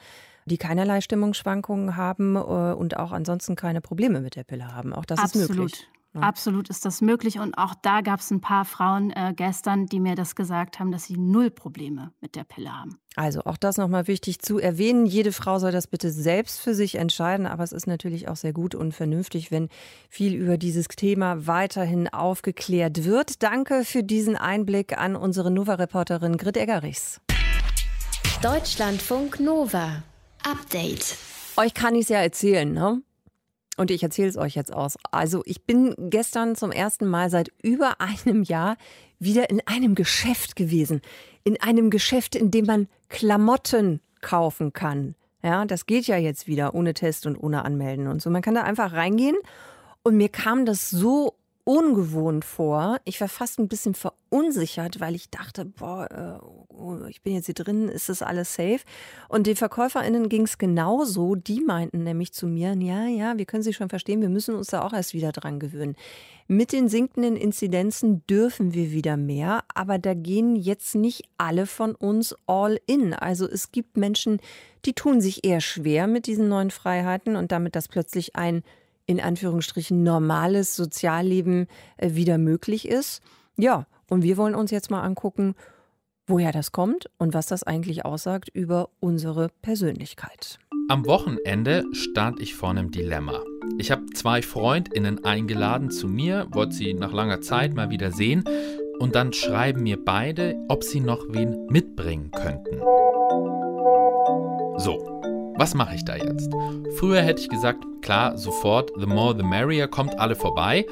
die 0.44 0.58
keinerlei 0.58 1.00
Stimmungsschwankungen 1.00 1.96
haben 1.96 2.36
äh, 2.36 2.38
und 2.38 2.96
auch 2.98 3.12
ansonsten 3.12 3.56
keine 3.56 3.80
Probleme 3.80 4.20
mit 4.20 4.36
der 4.36 4.44
Pille 4.44 4.74
haben. 4.74 4.92
Auch 4.92 5.04
das 5.04 5.20
Absolut. 5.20 5.50
ist 5.50 5.56
möglich. 5.56 5.88
Ja. 6.16 6.22
Absolut 6.22 6.70
ist 6.70 6.86
das 6.86 7.02
möglich. 7.02 7.38
Und 7.38 7.58
auch 7.58 7.74
da 7.74 8.00
gab 8.00 8.20
es 8.20 8.30
ein 8.30 8.40
paar 8.40 8.64
Frauen 8.64 9.10
äh, 9.10 9.34
gestern, 9.36 9.84
die 9.84 10.00
mir 10.00 10.14
das 10.14 10.34
gesagt 10.34 10.80
haben, 10.80 10.90
dass 10.90 11.04
sie 11.04 11.18
null 11.18 11.50
Probleme 11.50 12.12
mit 12.22 12.36
der 12.36 12.44
Pille 12.44 12.72
haben. 12.72 12.98
Also 13.16 13.40
auch 13.44 13.58
das 13.58 13.76
nochmal 13.76 14.06
wichtig 14.08 14.40
zu 14.40 14.58
erwähnen. 14.58 15.04
Jede 15.04 15.32
Frau 15.32 15.58
soll 15.58 15.72
das 15.72 15.86
bitte 15.86 16.10
selbst 16.10 16.58
für 16.58 16.74
sich 16.74 16.94
entscheiden. 16.94 17.46
Aber 17.46 17.64
es 17.64 17.72
ist 17.72 17.86
natürlich 17.86 18.28
auch 18.28 18.36
sehr 18.36 18.54
gut 18.54 18.74
und 18.74 18.92
vernünftig, 18.92 19.50
wenn 19.50 19.68
viel 20.08 20.34
über 20.34 20.56
dieses 20.56 20.88
Thema 20.88 21.46
weiterhin 21.46 22.08
aufgeklärt 22.08 23.04
wird. 23.04 23.42
Danke 23.42 23.84
für 23.84 24.02
diesen 24.02 24.36
Einblick 24.36 24.96
an 24.96 25.16
unsere 25.16 25.50
Nova-Reporterin 25.50 26.38
Grit 26.38 26.56
Eggerichs. 26.56 27.20
Deutschlandfunk 28.42 29.38
Nova. 29.38 30.02
Update. 30.42 31.16
Euch 31.56 31.74
kann 31.74 31.94
ich 31.94 32.02
es 32.02 32.08
ja 32.08 32.18
erzählen, 32.18 32.72
ne? 32.72 33.02
Und 33.76 33.90
ich 33.90 34.02
erzähle 34.02 34.28
es 34.28 34.36
euch 34.36 34.54
jetzt 34.54 34.72
aus. 34.72 34.96
Also 35.10 35.42
ich 35.44 35.64
bin 35.64 35.94
gestern 35.98 36.56
zum 36.56 36.72
ersten 36.72 37.06
Mal 37.06 37.30
seit 37.30 37.52
über 37.62 38.00
einem 38.24 38.42
Jahr 38.42 38.76
wieder 39.18 39.50
in 39.50 39.60
einem 39.66 39.94
Geschäft 39.94 40.56
gewesen. 40.56 41.02
In 41.44 41.60
einem 41.60 41.90
Geschäft, 41.90 42.34
in 42.34 42.50
dem 42.50 42.66
man 42.66 42.88
Klamotten 43.08 44.00
kaufen 44.20 44.72
kann. 44.72 45.14
Ja, 45.42 45.64
das 45.64 45.86
geht 45.86 46.06
ja 46.06 46.16
jetzt 46.16 46.48
wieder 46.48 46.74
ohne 46.74 46.94
Test 46.94 47.26
und 47.26 47.36
ohne 47.36 47.64
Anmelden 47.64 48.08
und 48.08 48.20
so. 48.20 48.30
Man 48.30 48.42
kann 48.42 48.54
da 48.54 48.62
einfach 48.62 48.92
reingehen 48.92 49.36
und 50.02 50.16
mir 50.16 50.28
kam 50.28 50.66
das 50.66 50.90
so 50.90 51.34
ungewohnt 51.66 52.44
vor. 52.44 53.00
Ich 53.04 53.20
war 53.20 53.28
fast 53.28 53.58
ein 53.58 53.66
bisschen 53.66 53.94
verunsichert, 53.94 55.00
weil 55.00 55.16
ich 55.16 55.30
dachte, 55.30 55.64
boah, 55.64 56.08
äh, 56.40 56.46
oh, 56.72 57.04
ich 57.08 57.22
bin 57.22 57.34
jetzt 57.34 57.46
hier 57.46 57.56
drin, 57.56 57.88
ist 57.88 58.08
das 58.08 58.22
alles 58.22 58.54
safe? 58.54 58.80
Und 59.28 59.48
den 59.48 59.56
VerkäuferInnen 59.56 60.28
ging 60.28 60.42
es 60.42 60.58
genauso. 60.58 61.34
Die 61.34 61.60
meinten 61.60 62.04
nämlich 62.04 62.32
zu 62.32 62.46
mir, 62.46 62.76
ja, 62.78 63.06
ja, 63.06 63.36
wir 63.36 63.46
können 63.46 63.64
Sie 63.64 63.72
schon 63.72 63.88
verstehen, 63.88 64.22
wir 64.22 64.28
müssen 64.28 64.54
uns 64.54 64.68
da 64.68 64.82
auch 64.82 64.92
erst 64.92 65.12
wieder 65.12 65.32
dran 65.32 65.58
gewöhnen. 65.58 65.96
Mit 66.46 66.70
den 66.70 66.88
sinkenden 66.88 67.34
Inzidenzen 67.34 68.24
dürfen 68.28 68.72
wir 68.72 68.92
wieder 68.92 69.16
mehr, 69.16 69.64
aber 69.74 69.98
da 69.98 70.14
gehen 70.14 70.54
jetzt 70.54 70.94
nicht 70.94 71.24
alle 71.36 71.66
von 71.66 71.96
uns 71.96 72.36
all 72.46 72.78
in. 72.86 73.12
Also 73.12 73.44
es 73.44 73.72
gibt 73.72 73.96
Menschen, 73.96 74.38
die 74.84 74.92
tun 74.92 75.20
sich 75.20 75.44
eher 75.44 75.60
schwer 75.60 76.06
mit 76.06 76.28
diesen 76.28 76.48
neuen 76.48 76.70
Freiheiten 76.70 77.34
und 77.34 77.50
damit, 77.50 77.74
dass 77.74 77.88
plötzlich 77.88 78.36
ein 78.36 78.62
in 79.06 79.20
Anführungsstrichen 79.20 80.02
normales 80.02 80.76
Sozialleben 80.76 81.66
äh, 81.96 82.14
wieder 82.14 82.38
möglich 82.38 82.88
ist. 82.88 83.22
Ja, 83.56 83.86
und 84.10 84.22
wir 84.22 84.36
wollen 84.36 84.54
uns 84.54 84.70
jetzt 84.70 84.90
mal 84.90 85.02
angucken, 85.02 85.54
woher 86.26 86.52
das 86.52 86.72
kommt 86.72 87.08
und 87.18 87.34
was 87.34 87.46
das 87.46 87.62
eigentlich 87.62 88.04
aussagt 88.04 88.48
über 88.52 88.90
unsere 89.00 89.48
Persönlichkeit. 89.62 90.58
Am 90.88 91.06
Wochenende 91.06 91.84
stand 91.92 92.40
ich 92.40 92.54
vor 92.54 92.70
einem 92.70 92.90
Dilemma. 92.90 93.42
Ich 93.78 93.90
habe 93.90 94.06
zwei 94.14 94.42
Freundinnen 94.42 95.24
eingeladen 95.24 95.90
zu 95.90 96.08
mir, 96.08 96.46
wollte 96.50 96.74
sie 96.74 96.94
nach 96.94 97.12
langer 97.12 97.40
Zeit 97.40 97.74
mal 97.74 97.90
wieder 97.90 98.12
sehen 98.12 98.44
und 98.98 99.14
dann 99.14 99.32
schreiben 99.32 99.82
mir 99.82 100.02
beide, 100.02 100.56
ob 100.68 100.84
sie 100.84 101.00
noch 101.00 101.24
wen 101.28 101.66
mitbringen 101.66 102.30
könnten. 102.30 102.80
So, 104.78 105.20
was 105.58 105.74
mache 105.74 105.94
ich 105.94 106.04
da 106.04 106.16
jetzt? 106.16 106.50
Früher 106.96 107.22
hätte 107.22 107.40
ich 107.40 107.48
gesagt, 107.48 107.84
klar, 108.02 108.36
sofort, 108.36 108.90
the 108.98 109.06
more 109.06 109.34
the 109.36 109.42
merrier, 109.42 109.88
kommt 109.88 110.18
alle 110.18 110.36
vorbei. 110.36 110.86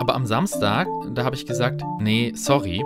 Aber 0.00 0.14
am 0.14 0.26
Samstag, 0.26 0.86
da 1.14 1.24
habe 1.24 1.36
ich 1.36 1.46
gesagt, 1.46 1.82
nee, 2.00 2.32
sorry, 2.34 2.82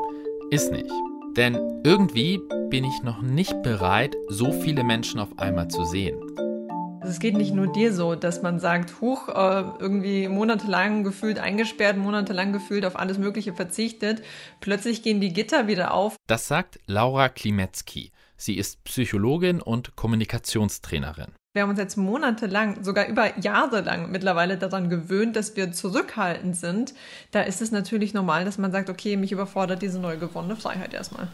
ist 0.51 0.73
nicht. 0.73 0.91
Denn 1.37 1.59
irgendwie 1.85 2.41
bin 2.71 2.85
ich 2.85 3.03
noch 3.03 3.23
nicht 3.23 3.63
bereit, 3.63 4.17
so 4.29 4.53
viele 4.53 4.85
Menschen 4.85 5.21
auf 5.21 5.39
einmal 5.39 5.69
zu 5.69 5.85
sehen. 5.85 6.21
Also 7.01 7.15
es 7.15 7.19
geht 7.19 7.37
nicht 7.37 7.53
nur 7.53 7.67
dir 7.67 7.93
so, 7.93 8.15
dass 8.15 8.43
man 8.43 8.61
sagt, 8.61 9.01
huch, 9.01 9.29
äh, 9.29 9.65
irgendwie 9.81 10.29
monatelang 10.29 11.03
gefühlt 11.03 11.41
eingesperrt, 11.41 11.97
monatelang 11.97 12.53
gefühlt 12.53 12.85
auf 12.85 12.97
alles 12.97 13.19
Mögliche 13.19 13.53
verzichtet. 13.53 14.23
Plötzlich 14.61 15.03
gehen 15.03 15.21
die 15.21 15.33
Gitter 15.33 15.67
wieder 15.67 15.95
auf. 15.95 16.15
Das 16.29 16.47
sagt 16.47 16.79
Laura 16.87 17.29
Klimetzki. 17.29 18.12
Sie 18.42 18.59
ist 18.59 18.83
Psychologin 18.83 19.62
und 19.62 19.94
Kommunikationstrainerin. 19.94 21.28
Wir 21.52 21.62
haben 21.62 21.70
uns 21.70 21.78
jetzt 21.78 21.96
monatelang, 21.96 22.83
sogar 22.83 23.07
über 23.07 23.38
Jahre 23.38 23.83
lang 23.83 24.11
mittlerweile 24.11 24.57
daran 24.57 24.90
gewöhnt, 24.90 25.37
dass 25.37 25.55
wir 25.55 25.70
zurückhaltend 25.70 26.57
sind. 26.57 26.92
Da 27.31 27.42
ist 27.42 27.62
es 27.62 27.70
natürlich 27.70 28.14
normal, 28.14 28.44
dass 28.44 28.59
man 28.59 28.72
sagt, 28.72 28.90
okay, 28.90 29.16
mich 29.16 29.31
überfordert 29.31 29.81
diese 29.81 30.00
neu 30.00 30.16
gewonnene 30.16 30.57
Freiheit 30.57 30.92
erstmal. 30.92 31.28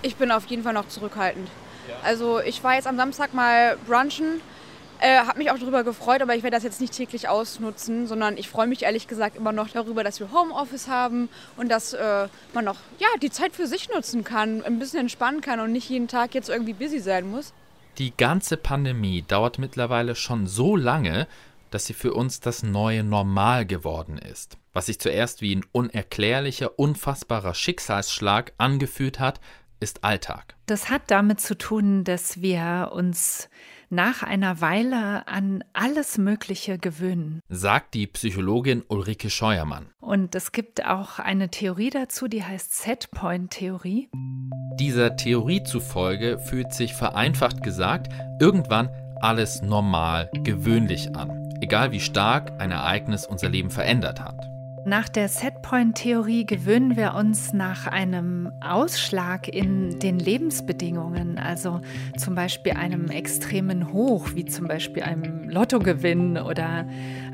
Ich 0.00 0.16
bin 0.16 0.30
auf 0.30 0.46
jeden 0.46 0.62
Fall 0.62 0.72
noch 0.72 0.88
zurückhaltend. 0.88 1.50
Also 2.02 2.40
ich 2.40 2.64
war 2.64 2.76
jetzt 2.76 2.86
am 2.86 2.96
Samstag 2.96 3.34
mal 3.34 3.76
brunchen 3.86 4.40
äh, 5.00 5.18
habe 5.18 5.38
mich 5.38 5.50
auch 5.50 5.58
darüber 5.58 5.84
gefreut, 5.84 6.22
aber 6.22 6.34
ich 6.34 6.42
werde 6.42 6.56
das 6.56 6.64
jetzt 6.64 6.80
nicht 6.80 6.94
täglich 6.94 7.28
ausnutzen, 7.28 8.06
sondern 8.06 8.36
ich 8.36 8.48
freue 8.48 8.66
mich 8.66 8.82
ehrlich 8.82 9.08
gesagt 9.08 9.36
immer 9.36 9.52
noch 9.52 9.68
darüber, 9.68 10.04
dass 10.04 10.20
wir 10.20 10.32
Homeoffice 10.32 10.88
haben 10.88 11.28
und 11.56 11.68
dass 11.68 11.92
äh, 11.92 12.28
man 12.52 12.64
noch 12.64 12.78
ja, 12.98 13.08
die 13.22 13.30
Zeit 13.30 13.52
für 13.54 13.66
sich 13.66 13.88
nutzen 13.90 14.24
kann, 14.24 14.62
ein 14.62 14.78
bisschen 14.78 15.00
entspannen 15.00 15.40
kann 15.40 15.60
und 15.60 15.72
nicht 15.72 15.88
jeden 15.88 16.08
Tag 16.08 16.34
jetzt 16.34 16.48
irgendwie 16.48 16.72
busy 16.72 17.00
sein 17.00 17.30
muss. 17.30 17.52
Die 17.98 18.16
ganze 18.16 18.56
Pandemie 18.56 19.22
dauert 19.22 19.58
mittlerweile 19.58 20.16
schon 20.16 20.46
so 20.46 20.76
lange, 20.76 21.28
dass 21.70 21.86
sie 21.86 21.94
für 21.94 22.14
uns 22.14 22.40
das 22.40 22.62
neue 22.62 23.02
Normal 23.02 23.66
geworden 23.66 24.18
ist. 24.18 24.58
Was 24.72 24.86
sich 24.86 25.00
zuerst 25.00 25.40
wie 25.40 25.54
ein 25.54 25.64
unerklärlicher, 25.72 26.78
unfassbarer 26.78 27.54
Schicksalsschlag 27.54 28.52
angefühlt 28.58 29.20
hat, 29.20 29.40
ist 29.80 30.02
Alltag. 30.02 30.54
Das 30.66 30.88
hat 30.88 31.02
damit 31.08 31.40
zu 31.40 31.58
tun, 31.58 32.04
dass 32.04 32.40
wir 32.40 32.90
uns 32.92 33.48
nach 33.90 34.22
einer 34.22 34.60
Weile 34.60 35.26
an 35.28 35.64
alles 35.72 36.18
Mögliche 36.18 36.78
gewöhnen. 36.78 37.40
Sagt 37.48 37.94
die 37.94 38.06
Psychologin 38.06 38.82
Ulrike 38.88 39.30
Scheuermann. 39.30 39.90
Und 40.00 40.34
es 40.34 40.52
gibt 40.52 40.84
auch 40.84 41.18
eine 41.18 41.50
Theorie 41.50 41.90
dazu, 41.90 42.28
die 42.28 42.44
heißt 42.44 42.74
Setpoint-Theorie. 42.82 44.10
Dieser 44.78 45.16
Theorie 45.16 45.62
zufolge 45.62 46.38
fühlt 46.38 46.72
sich 46.72 46.94
vereinfacht 46.94 47.62
gesagt 47.62 48.12
irgendwann 48.40 48.90
alles 49.20 49.62
normal, 49.62 50.30
gewöhnlich 50.42 51.14
an, 51.16 51.52
egal 51.60 51.92
wie 51.92 52.00
stark 52.00 52.60
ein 52.60 52.70
Ereignis 52.70 53.26
unser 53.26 53.48
Leben 53.48 53.70
verändert 53.70 54.20
hat. 54.20 54.53
Nach 54.86 55.08
der 55.08 55.30
Setpoint-Theorie 55.30 56.44
gewöhnen 56.44 56.94
wir 56.94 57.14
uns 57.14 57.54
nach 57.54 57.86
einem 57.86 58.52
Ausschlag 58.60 59.48
in 59.48 59.98
den 59.98 60.18
Lebensbedingungen, 60.18 61.38
also 61.38 61.80
zum 62.18 62.34
Beispiel 62.34 62.72
einem 62.72 63.08
extremen 63.08 63.94
Hoch, 63.94 64.34
wie 64.34 64.44
zum 64.44 64.68
Beispiel 64.68 65.02
einem 65.02 65.48
Lottogewinn 65.48 66.36
oder 66.36 66.86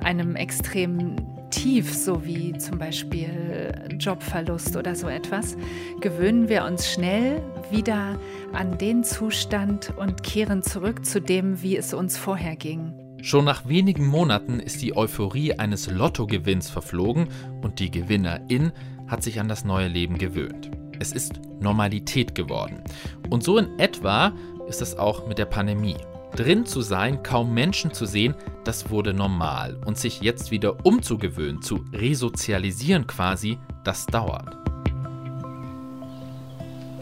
einem 0.04 0.36
extremen 0.36 1.16
Tief, 1.50 1.92
so 1.92 2.24
wie 2.24 2.56
zum 2.56 2.78
Beispiel 2.78 3.72
Jobverlust 3.98 4.76
oder 4.76 4.94
so 4.94 5.08
etwas, 5.08 5.56
gewöhnen 6.00 6.48
wir 6.48 6.64
uns 6.64 6.88
schnell 6.88 7.42
wieder 7.72 8.16
an 8.52 8.78
den 8.78 9.02
Zustand 9.02 9.92
und 9.96 10.22
kehren 10.22 10.62
zurück 10.62 11.04
zu 11.04 11.20
dem, 11.20 11.60
wie 11.62 11.76
es 11.76 11.94
uns 11.94 12.16
vorher 12.16 12.54
ging. 12.54 12.99
Schon 13.22 13.44
nach 13.44 13.68
wenigen 13.68 14.06
Monaten 14.06 14.60
ist 14.60 14.80
die 14.80 14.96
Euphorie 14.96 15.52
eines 15.54 15.90
Lottogewinns 15.90 16.70
verflogen 16.70 17.28
und 17.60 17.78
die 17.78 17.90
Gewinnerin 17.90 18.72
hat 19.06 19.22
sich 19.22 19.40
an 19.40 19.48
das 19.48 19.64
neue 19.64 19.88
Leben 19.88 20.16
gewöhnt. 20.16 20.70
Es 20.98 21.12
ist 21.12 21.40
Normalität 21.60 22.34
geworden. 22.34 22.82
Und 23.28 23.42
so 23.42 23.58
in 23.58 23.78
etwa 23.78 24.32
ist 24.68 24.80
es 24.80 24.96
auch 24.96 25.26
mit 25.26 25.38
der 25.38 25.46
Pandemie. 25.46 25.96
Drin 26.36 26.64
zu 26.64 26.80
sein, 26.80 27.22
kaum 27.22 27.52
Menschen 27.52 27.92
zu 27.92 28.06
sehen, 28.06 28.34
das 28.64 28.90
wurde 28.90 29.12
normal. 29.12 29.78
Und 29.84 29.98
sich 29.98 30.20
jetzt 30.20 30.50
wieder 30.50 30.84
umzugewöhnen, 30.86 31.60
zu 31.60 31.84
resozialisieren 31.92 33.06
quasi, 33.06 33.58
das 33.84 34.06
dauert. 34.06 34.59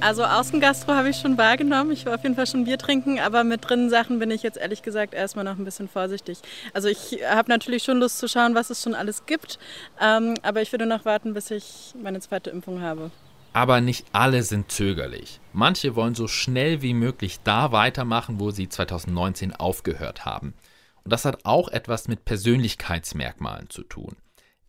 Also 0.00 0.24
Außengastro 0.24 0.94
habe 0.94 1.11
ich 1.11 1.16
schon 1.16 1.37
wahrgenommen. 1.37 1.90
Ich 1.90 2.06
war 2.06 2.14
auf 2.14 2.22
jeden 2.22 2.37
Fall 2.37 2.46
schon 2.46 2.64
Bier 2.64 2.78
trinken, 2.78 3.18
aber 3.18 3.42
mit 3.42 3.68
drinnen 3.68 3.90
Sachen 3.90 4.20
bin 4.20 4.30
ich 4.30 4.42
jetzt 4.44 4.56
ehrlich 4.56 4.82
gesagt 4.82 5.12
erstmal 5.12 5.44
noch 5.44 5.58
ein 5.58 5.64
bisschen 5.64 5.88
vorsichtig. 5.88 6.38
Also 6.72 6.88
ich 6.88 7.18
habe 7.28 7.50
natürlich 7.50 7.82
schon 7.82 7.98
Lust 7.98 8.18
zu 8.18 8.28
schauen, 8.28 8.54
was 8.54 8.70
es 8.70 8.82
schon 8.82 8.94
alles 8.94 9.26
gibt, 9.26 9.58
ähm, 10.00 10.34
aber 10.42 10.62
ich 10.62 10.72
würde 10.72 10.87
noch 10.87 11.04
warten, 11.04 11.34
bis 11.34 11.50
ich 11.50 11.94
meine 12.00 12.20
zweite 12.20 12.50
Impfung 12.50 12.80
habe. 12.80 13.11
Aber 13.52 13.80
nicht 13.80 14.06
alle 14.12 14.44
sind 14.44 14.70
zögerlich. 14.70 15.40
Manche 15.52 15.96
wollen 15.96 16.14
so 16.14 16.28
schnell 16.28 16.80
wie 16.80 16.94
möglich 16.94 17.40
da 17.42 17.72
weitermachen, 17.72 18.38
wo 18.38 18.52
sie 18.52 18.68
2019 18.68 19.54
aufgehört 19.54 20.24
haben. 20.24 20.54
Und 21.02 21.12
das 21.12 21.24
hat 21.24 21.44
auch 21.44 21.68
etwas 21.68 22.06
mit 22.06 22.24
Persönlichkeitsmerkmalen 22.24 23.68
zu 23.68 23.82
tun. 23.82 24.14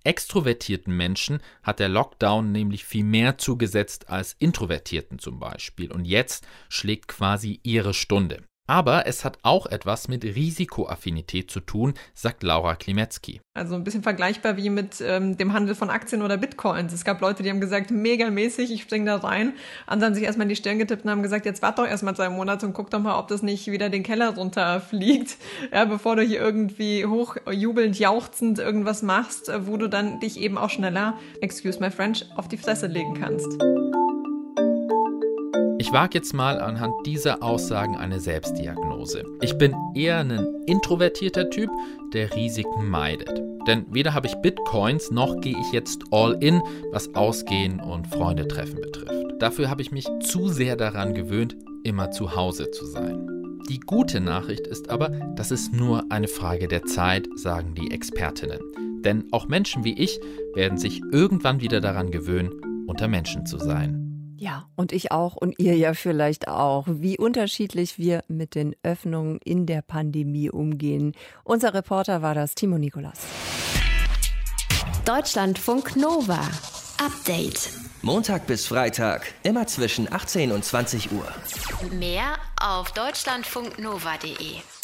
Extrovertierten 0.03 0.95
Menschen 0.95 1.39
hat 1.63 1.79
der 1.79 1.89
Lockdown 1.89 2.51
nämlich 2.51 2.85
viel 2.85 3.03
mehr 3.03 3.37
zugesetzt 3.37 4.09
als 4.09 4.35
Introvertierten 4.39 5.19
zum 5.19 5.39
Beispiel. 5.39 5.91
Und 5.91 6.05
jetzt 6.05 6.47
schlägt 6.69 7.07
quasi 7.07 7.59
ihre 7.63 7.93
Stunde. 7.93 8.43
Aber 8.69 9.07
es 9.07 9.25
hat 9.25 9.39
auch 9.41 9.65
etwas 9.65 10.09
mit 10.09 10.23
Risikoaffinität 10.23 11.49
zu 11.49 11.59
tun, 11.59 11.95
sagt 12.13 12.43
Laura 12.43 12.75
Klimetzki. 12.75 13.41
Also 13.55 13.73
ein 13.73 13.83
bisschen 13.83 14.03
vergleichbar 14.03 14.57
wie 14.57 14.69
mit 14.69 15.01
ähm, 15.01 15.37
dem 15.37 15.53
Handel 15.53 15.73
von 15.73 15.89
Aktien 15.89 16.21
oder 16.21 16.37
Bitcoins. 16.37 16.93
Es 16.93 17.03
gab 17.03 17.19
Leute, 17.19 17.41
die 17.41 17.49
haben 17.49 17.61
gesagt, 17.61 17.89
mega 17.89 18.29
mäßig, 18.29 18.71
ich 18.71 18.83
springe 18.83 19.05
da 19.05 19.15
rein. 19.15 19.53
Andere 19.87 20.09
haben 20.09 20.13
sich 20.13 20.23
erstmal 20.23 20.45
in 20.45 20.49
die 20.49 20.55
Stirn 20.55 20.77
getippt 20.77 21.03
und 21.03 21.09
haben 21.09 21.23
gesagt, 21.23 21.47
jetzt 21.47 21.63
warte 21.63 21.81
doch 21.81 21.89
erstmal 21.89 22.15
zwei 22.15 22.29
Monate 22.29 22.67
und 22.67 22.73
guck 22.73 22.91
doch 22.91 22.99
mal, 22.99 23.17
ob 23.17 23.27
das 23.27 23.41
nicht 23.41 23.71
wieder 23.71 23.89
den 23.89 24.03
Keller 24.03 24.35
runterfliegt. 24.35 25.37
Ja, 25.71 25.85
bevor 25.85 26.15
du 26.15 26.23
hier 26.23 26.39
irgendwie 26.39 27.05
hochjubelnd, 27.05 27.97
jauchzend 27.97 28.59
irgendwas 28.59 29.01
machst, 29.01 29.51
wo 29.61 29.77
du 29.77 29.87
dann 29.87 30.19
dich 30.19 30.39
eben 30.39 30.57
auch 30.57 30.69
schneller, 30.69 31.17
excuse 31.41 31.79
my 31.79 31.89
French, 31.91 32.25
auf 32.35 32.47
die 32.47 32.57
Fresse 32.57 32.87
legen 32.87 33.15
kannst. 33.19 33.57
Ich 35.79 35.93
wage 35.93 36.17
jetzt 36.17 36.33
mal 36.33 36.59
anhand 36.59 36.93
dieser 37.05 37.41
Aussagen 37.41 37.95
eine 37.95 38.19
Selbstdiagnose. 38.19 39.23
Ich 39.39 39.57
bin 39.57 39.73
eher 39.95 40.17
ein 40.17 40.45
introvertierter 40.65 41.49
Typ, 41.49 41.69
der 42.13 42.35
Risiken 42.35 42.89
meidet. 42.89 43.31
Denn 43.65 43.85
weder 43.89 44.13
habe 44.13 44.27
ich 44.27 44.35
Bitcoins 44.41 45.09
noch 45.09 45.39
gehe 45.39 45.57
ich 45.57 45.71
jetzt 45.71 46.03
all 46.11 46.33
in, 46.43 46.61
was 46.91 47.15
Ausgehen 47.15 47.79
und 47.79 48.07
Freunde 48.07 48.45
treffen 48.45 48.81
betrifft. 48.81 49.25
Dafür 49.39 49.69
habe 49.69 49.81
ich 49.81 49.93
mich 49.93 50.05
zu 50.19 50.49
sehr 50.49 50.75
daran 50.75 51.13
gewöhnt, 51.13 51.55
immer 51.85 52.11
zu 52.11 52.35
Hause 52.35 52.71
zu 52.71 52.85
sein. 52.85 53.25
Die 53.69 53.79
gute 53.79 54.19
Nachricht 54.19 54.67
ist 54.67 54.89
aber, 54.89 55.09
das 55.37 55.49
ist 55.49 55.71
nur 55.71 56.03
eine 56.09 56.27
Frage 56.27 56.67
der 56.67 56.83
Zeit, 56.83 57.29
sagen 57.35 57.73
die 57.73 57.91
Expertinnen. 57.91 58.59
Denn 59.05 59.27
auch 59.31 59.47
Menschen 59.47 59.85
wie 59.85 59.97
ich 59.97 60.19
werden 60.55 60.77
sich 60.77 61.01
irgendwann 61.13 61.61
wieder 61.61 61.79
daran 61.79 62.11
gewöhnen, 62.11 62.51
unter 62.85 63.07
Menschen 63.07 63.45
zu 63.45 63.57
sein. 63.57 64.08
Ja, 64.39 64.69
und 64.77 64.93
ich 64.93 65.11
auch 65.11 65.35
und 65.35 65.59
ihr 65.59 65.75
ja 65.75 65.93
vielleicht 65.93 66.47
auch, 66.47 66.85
wie 66.87 67.17
unterschiedlich 67.17 67.97
wir 67.97 68.23
mit 68.29 68.55
den 68.55 68.73
Öffnungen 68.83 69.37
in 69.43 69.65
der 69.65 69.81
Pandemie 69.81 70.49
umgehen. 70.49 71.11
Unser 71.43 71.73
Reporter 71.73 72.21
war 72.21 72.35
das 72.35 72.55
Timo 72.55 72.77
Nikolas. 72.77 73.19
Deutschlandfunk 75.03 75.97
Nova. 75.97 76.39
Update. 77.03 77.69
Montag 78.01 78.47
bis 78.47 78.65
Freitag, 78.65 79.33
immer 79.43 79.67
zwischen 79.67 80.11
18 80.11 80.53
und 80.53 80.63
20 80.63 81.11
Uhr. 81.11 81.27
Mehr 81.91 82.37
auf 82.61 82.93
deutschlandfunknova.de. 82.93 84.78